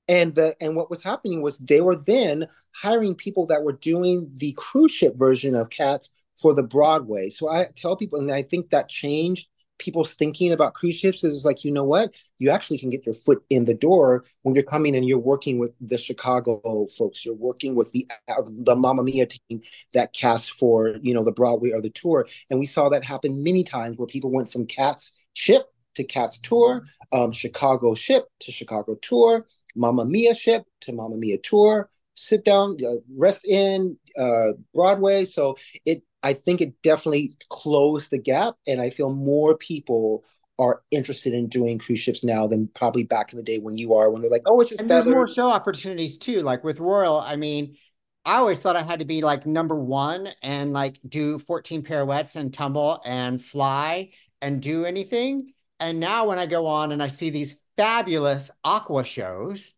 [0.09, 4.31] And the and what was happening was they were then hiring people that were doing
[4.37, 7.31] the cruise ship version of Cats for the Broadway.
[7.31, 9.49] So I tell people, and I think that changed
[9.79, 12.15] people's thinking about cruise ships is like, you know what?
[12.39, 15.59] You actually can get your foot in the door when you're coming and you're working
[15.59, 17.25] with the Chicago folks.
[17.25, 19.63] You're working with the uh, the Mamma Mia team
[19.93, 23.43] that cast for you know the Broadway or the tour, and we saw that happen
[23.43, 28.53] many times where people went from Cats ship to Cats tour, um, Chicago ship to
[28.53, 31.91] Chicago tour, Mamma Mia ship to Mamma Mia tour.
[32.15, 35.25] Sit down, uh, rest in uh, Broadway.
[35.25, 40.25] So it I think it definitely closed the gap, and I feel more people
[40.59, 43.95] are interested in doing cruise ships now than probably back in the day when you
[43.95, 46.43] are when they're like, oh, it's just and there's more show opportunities too.
[46.43, 47.77] Like with Royal, I mean,
[48.25, 52.35] I always thought I had to be like number one and like do 14 pirouettes
[52.35, 54.11] and tumble and fly
[54.43, 55.53] and do anything.
[55.81, 59.73] And now when I go on and I see these fabulous aqua shows,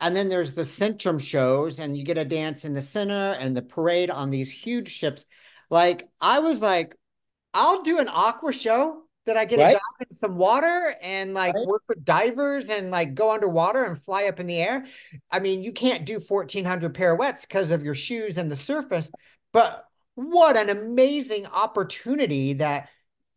[0.00, 3.56] and then there's the Centrum shows, and you get a dance in the center and
[3.56, 5.26] the parade on these huge ships.
[5.74, 6.94] Like I was like,
[7.52, 9.70] I'll do an aqua show that I get right?
[9.70, 11.66] a dive in some water and like right.
[11.66, 14.86] work with divers and like go underwater and fly up in the air.
[15.32, 19.10] I mean, you can't do 1400 pirouettes because of your shoes and the surface,
[19.52, 22.88] but what an amazing opportunity that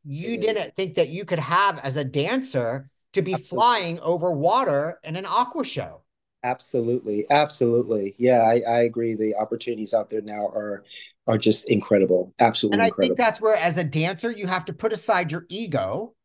[0.06, 5.00] you didn't think that you could have as a dancer to be flying over water
[5.04, 6.04] in an aqua show.
[6.48, 8.16] Absolutely, absolutely.
[8.18, 9.16] Yeah, I, I agree.
[9.16, 10.84] The opportunities out there now are
[11.28, 12.34] are just incredible.
[12.40, 13.16] Absolutely and I incredible.
[13.16, 16.16] think that's where, as a dancer, you have to put aside your ego,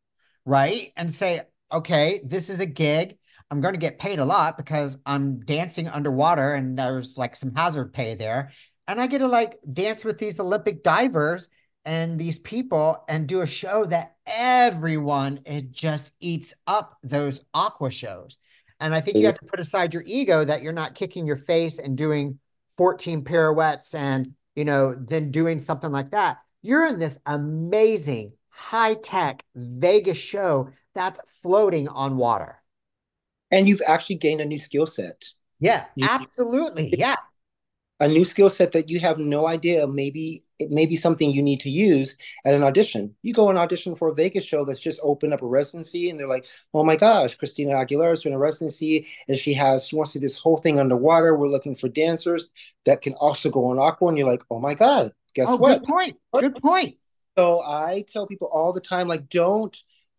[0.45, 1.41] right, and say,
[1.73, 3.17] okay, this is a gig.
[3.51, 7.53] I'm going to get paid a lot because I'm dancing underwater, and there's like some
[7.53, 8.53] hazard pay there,
[8.87, 11.49] and I get to like dance with these Olympic divers
[11.83, 17.91] and these people and do a show that everyone it just eats up those aqua
[17.91, 18.37] shows
[18.83, 21.37] and I think you have to put aside your ego that you're not kicking your
[21.37, 22.39] face and doing
[22.77, 26.39] 14 pirouettes and, you know, then doing something like that.
[26.61, 32.61] You're in this amazing high tech Vegas show that's floating on water.
[33.51, 35.29] And you've actually gained a new skill set.
[35.59, 36.93] Yeah, you, absolutely.
[36.97, 37.15] Yeah
[37.99, 41.43] a new skill set that you have no idea maybe it may be something you
[41.43, 43.15] need to use at an audition.
[43.21, 46.19] You go and audition for a Vegas show that's just opened up a residency, and
[46.19, 49.95] they're like, "Oh my gosh, Christina Aguilera is doing a residency, and she has she
[49.95, 51.35] wants to do this whole thing underwater.
[51.35, 52.49] We're looking for dancers
[52.85, 55.79] that can also go on aqua." And you're like, "Oh my god, guess oh, what?"
[55.79, 56.17] Good point.
[56.33, 56.97] Good point.
[57.37, 59.75] So I tell people all the time, like, don't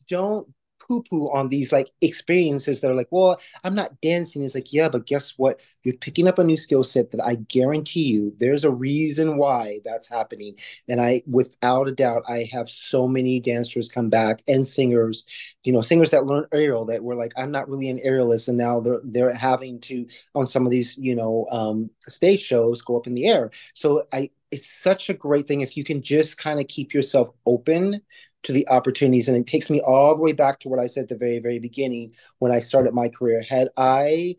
[0.09, 0.49] don't
[0.87, 4.43] poo poo on these like experiences that are like, well, I'm not dancing.
[4.43, 5.61] It's like, yeah, but guess what?
[5.83, 9.81] You're picking up a new skill set that I guarantee you there's a reason why
[9.85, 10.57] that's happening.
[10.89, 15.25] And I, without a doubt, I have so many dancers come back and singers,
[15.63, 18.49] you know, singers that learn aerial that were like, I'm not really an aerialist.
[18.49, 22.83] And now they're, they're having to, on some of these, you know, um, stage shows
[22.83, 23.51] go up in the air.
[23.75, 27.31] So I, it's such a great thing if you can just kind of keep yourself
[27.45, 28.01] open
[28.45, 29.29] to the opportunities.
[29.29, 31.39] And it takes me all the way back to what I said at the very,
[31.39, 33.43] very beginning when I started my career.
[33.43, 34.37] Had I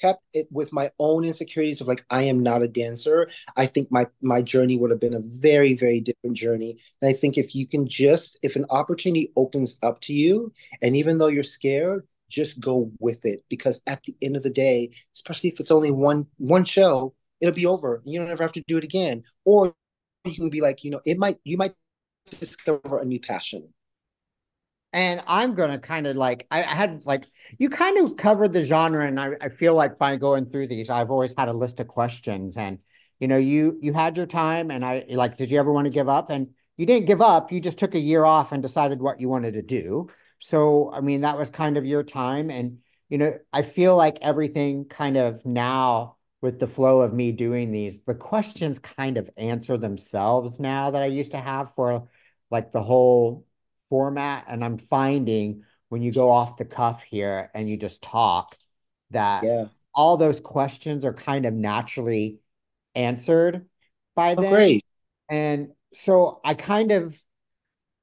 [0.00, 3.90] kept it with my own insecurities of like I am not a dancer, I think
[3.90, 6.78] my my journey would have been a very very different journey.
[7.00, 10.96] And I think if you can just if an opportunity opens up to you, and
[10.96, 14.90] even though you're scared, just go with it because at the end of the day,
[15.14, 18.02] especially if it's only one one show, it'll be over.
[18.04, 19.22] You don't ever have to do it again.
[19.44, 19.74] Or
[20.24, 21.74] you can be like, you know, it might you might
[22.30, 23.72] discover a new passion.
[24.92, 27.24] And I'm gonna kind of like I, I, had like
[27.58, 30.90] you kind of covered the genre, and I, I feel like by going through these,
[30.90, 32.78] I've always had a list of questions, and
[33.18, 35.90] you know, you you had your time, and I like, did you ever want to
[35.90, 36.28] give up?
[36.28, 37.52] And you didn't give up.
[37.52, 40.08] You just took a year off and decided what you wanted to do.
[40.40, 44.18] So I mean, that was kind of your time, and you know, I feel like
[44.20, 49.30] everything kind of now with the flow of me doing these, the questions kind of
[49.36, 52.08] answer themselves now that I used to have for
[52.50, 53.46] like the whole
[53.88, 54.46] format.
[54.48, 58.56] And I'm finding when you go off the cuff here and you just talk
[59.12, 59.66] that yeah.
[59.94, 62.40] all those questions are kind of naturally
[62.94, 63.66] answered
[64.16, 64.50] by oh, them.
[64.50, 64.84] Great.
[65.30, 67.16] And so I kind of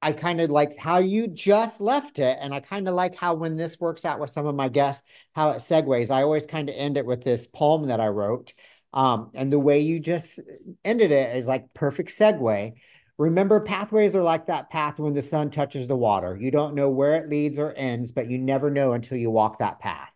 [0.01, 2.37] I kind of like how you just left it.
[2.39, 5.05] And I kind of like how when this works out with some of my guests,
[5.33, 6.09] how it segues.
[6.09, 8.53] I always kind of end it with this poem that I wrote.
[8.93, 10.39] Um, and the way you just
[10.85, 12.73] ended it is like perfect segue.
[13.17, 16.37] Remember, pathways are like that path when the sun touches the water.
[16.39, 19.59] You don't know where it leads or ends, but you never know until you walk
[19.59, 20.09] that path.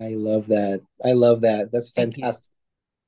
[0.00, 0.82] I love that.
[1.04, 1.72] I love that.
[1.72, 2.52] That's fantastic.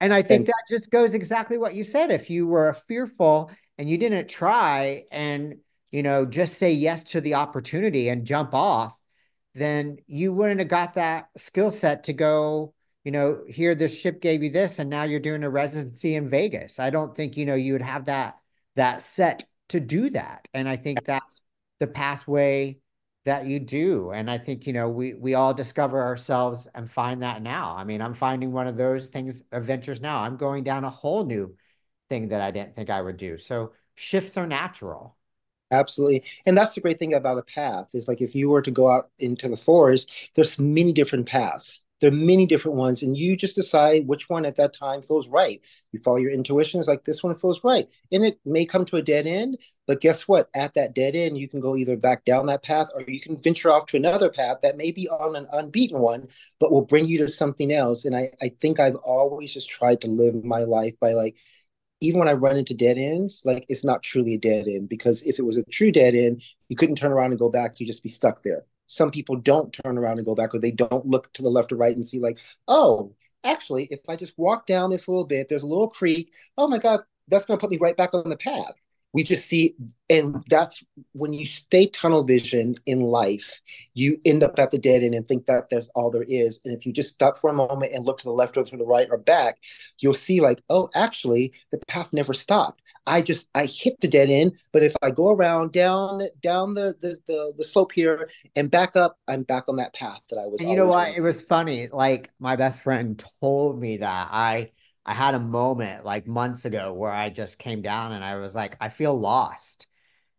[0.00, 2.10] And I think that just goes exactly what you said.
[2.10, 5.56] If you were fearful and you didn't try and
[5.90, 8.96] you know just say yes to the opportunity and jump off
[9.54, 14.20] then you wouldn't have got that skill set to go you know here the ship
[14.20, 16.78] gave you this and now you're doing a residency in vegas.
[16.78, 18.38] I don't think you know you would have that
[18.76, 20.48] that set to do that.
[20.54, 21.40] And i think that's
[21.80, 22.78] the pathway
[23.24, 24.10] that you do.
[24.10, 27.74] And i think you know we we all discover ourselves and find that now.
[27.76, 30.20] I mean i'm finding one of those things adventures now.
[30.20, 31.54] I'm going down a whole new
[32.12, 33.38] thing that I didn't think I would do.
[33.38, 35.16] So shifts are natural.
[35.70, 36.24] Absolutely.
[36.44, 38.90] And that's the great thing about a path is like if you were to go
[38.90, 41.82] out into the forest, there's many different paths.
[42.00, 45.28] There are many different ones, and you just decide which one at that time feels
[45.28, 45.64] right.
[45.92, 47.88] You follow your intuition, it's like this one feels right.
[48.10, 50.48] And it may come to a dead end, but guess what?
[50.52, 53.40] At that dead end, you can go either back down that path or you can
[53.40, 56.26] venture off to another path that may be on an unbeaten one,
[56.58, 58.04] but will bring you to something else.
[58.04, 61.36] And I, I think I've always just tried to live my life by like,
[62.02, 65.22] even when I run into dead ends, like it's not truly a dead end because
[65.22, 67.78] if it was a true dead end, you couldn't turn around and go back.
[67.78, 68.64] You'd just be stuck there.
[68.86, 71.72] Some people don't turn around and go back, or they don't look to the left
[71.72, 72.38] or right and see, like,
[72.68, 76.34] oh, actually, if I just walk down this little bit, there's a little creek.
[76.58, 78.74] Oh my God, that's going to put me right back on the path
[79.12, 79.74] we just see
[80.08, 80.82] and that's
[81.12, 83.60] when you stay tunnel vision in life
[83.94, 86.60] you end up at the dead end and think that that's all there is.
[86.64, 88.76] And if you just stop for a moment and look to the left or to
[88.76, 89.58] the right or back
[89.98, 92.82] you'll see like oh actually the path never stopped.
[93.06, 96.94] I just i hit the dead end but if i go around down down the
[97.00, 100.46] the, the, the slope here and back up i'm back on that path that i
[100.46, 101.08] was and you know what?
[101.08, 101.14] on.
[101.14, 101.88] it was funny.
[101.92, 104.28] Like my best friend told me that.
[104.30, 104.70] I
[105.04, 108.54] I had a moment like months ago where I just came down and I was
[108.54, 109.86] like, I feel lost.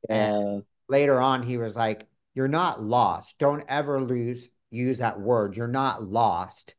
[0.09, 0.33] Yeah.
[0.33, 3.37] And later on, he was like, You're not lost.
[3.39, 5.55] Don't ever lose use that word.
[5.55, 6.75] You're not lost.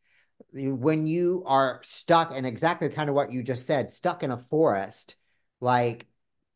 [0.52, 4.36] When you are stuck and exactly kind of what you just said, stuck in a
[4.50, 5.16] forest,
[5.60, 6.06] like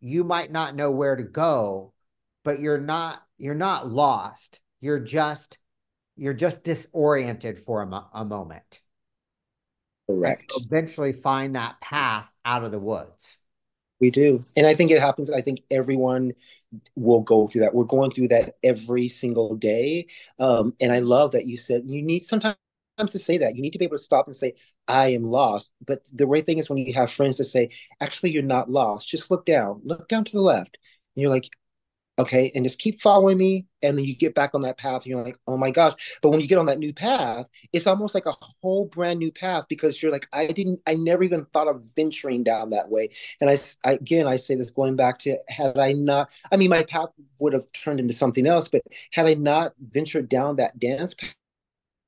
[0.01, 1.93] you might not know where to go,
[2.45, 4.61] but you're not you're not lost.
[4.81, 5.59] You're just
[6.17, 8.81] you're just disoriented for a, a moment.
[10.09, 10.53] Correct.
[10.57, 13.39] Eventually find that path out of the woods.
[14.01, 14.45] We do.
[14.57, 15.31] And I think it happens.
[15.31, 16.33] I think everyone
[16.95, 17.75] will go through that.
[17.75, 20.07] We're going through that every single day.
[20.39, 22.57] Um, and I love that you said you need sometimes
[22.99, 23.57] to say that.
[23.57, 24.55] You need to be able to stop and say,
[24.87, 25.75] I am lost.
[25.85, 29.09] But the great thing is when you have friends to say, actually, you're not lost.
[29.09, 30.79] Just look down, look down to the left.
[31.17, 31.49] And you're like,
[32.19, 35.07] okay and just keep following me and then you get back on that path and
[35.07, 36.19] you're like oh my gosh.
[36.23, 39.33] But when you get on that new path it's almost like a whole brand new
[39.33, 43.11] path because you're like i didn't i never even thought of venturing down that way.
[43.41, 46.71] And i, I again i say this going back to had i not i mean
[46.71, 47.09] my path
[47.41, 51.15] would have turned into something else but had i not ventured down that dance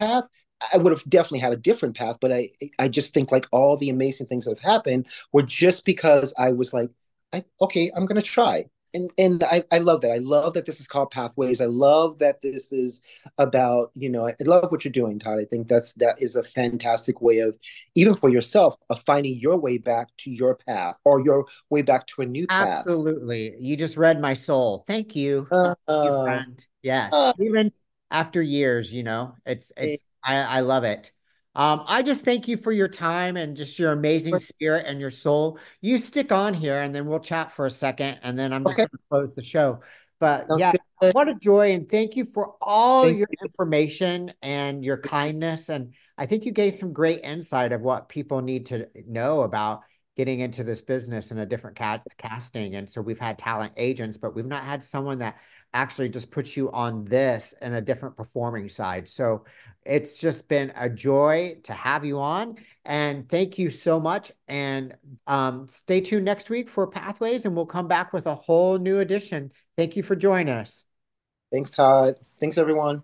[0.00, 0.28] path
[0.72, 3.76] I would have definitely had a different path, but I I just think like all
[3.76, 6.90] the amazing things that have happened were just because I was like,
[7.32, 10.12] I, okay, I'm gonna try and and I, I love that.
[10.12, 11.60] I love that this is called Pathways.
[11.60, 13.02] I love that this is
[13.38, 15.38] about, you know, I love what you're doing, Tod.
[15.38, 17.58] I think that's that is a fantastic way of
[17.94, 22.06] even for yourself of finding your way back to your path or your way back
[22.08, 22.78] to a new path.
[22.78, 23.54] Absolutely.
[23.58, 24.84] You just read my soul.
[24.86, 25.46] Thank you.
[25.50, 26.66] Uh, you friend.
[26.82, 27.12] Yes.
[27.12, 27.72] Uh, even
[28.10, 31.12] after years, you know, it's it's I, I love it.
[31.60, 35.10] Um, I just thank you for your time and just your amazing spirit and your
[35.10, 35.58] soul.
[35.82, 38.80] You stick on here and then we'll chat for a second and then I'm just
[38.80, 38.88] okay.
[38.88, 39.80] going to close the show.
[40.20, 41.12] But Sounds yeah, good.
[41.12, 41.72] what a joy.
[41.72, 43.46] And thank you for all thank your you.
[43.46, 45.68] information and your kindness.
[45.68, 49.82] And I think you gave some great insight of what people need to know about
[50.16, 52.74] getting into this business in a different cat casting.
[52.74, 55.36] And so we've had talent agents, but we've not had someone that
[55.72, 59.08] actually just puts you on this and a different performing side.
[59.08, 59.44] So
[59.84, 62.56] it's just been a joy to have you on.
[62.84, 64.32] And thank you so much.
[64.48, 64.94] And
[65.26, 69.00] um, stay tuned next week for Pathways, and we'll come back with a whole new
[69.00, 69.52] edition.
[69.76, 70.84] Thank you for joining us.
[71.52, 72.14] Thanks, Tod.
[72.40, 73.02] Thanks, everyone.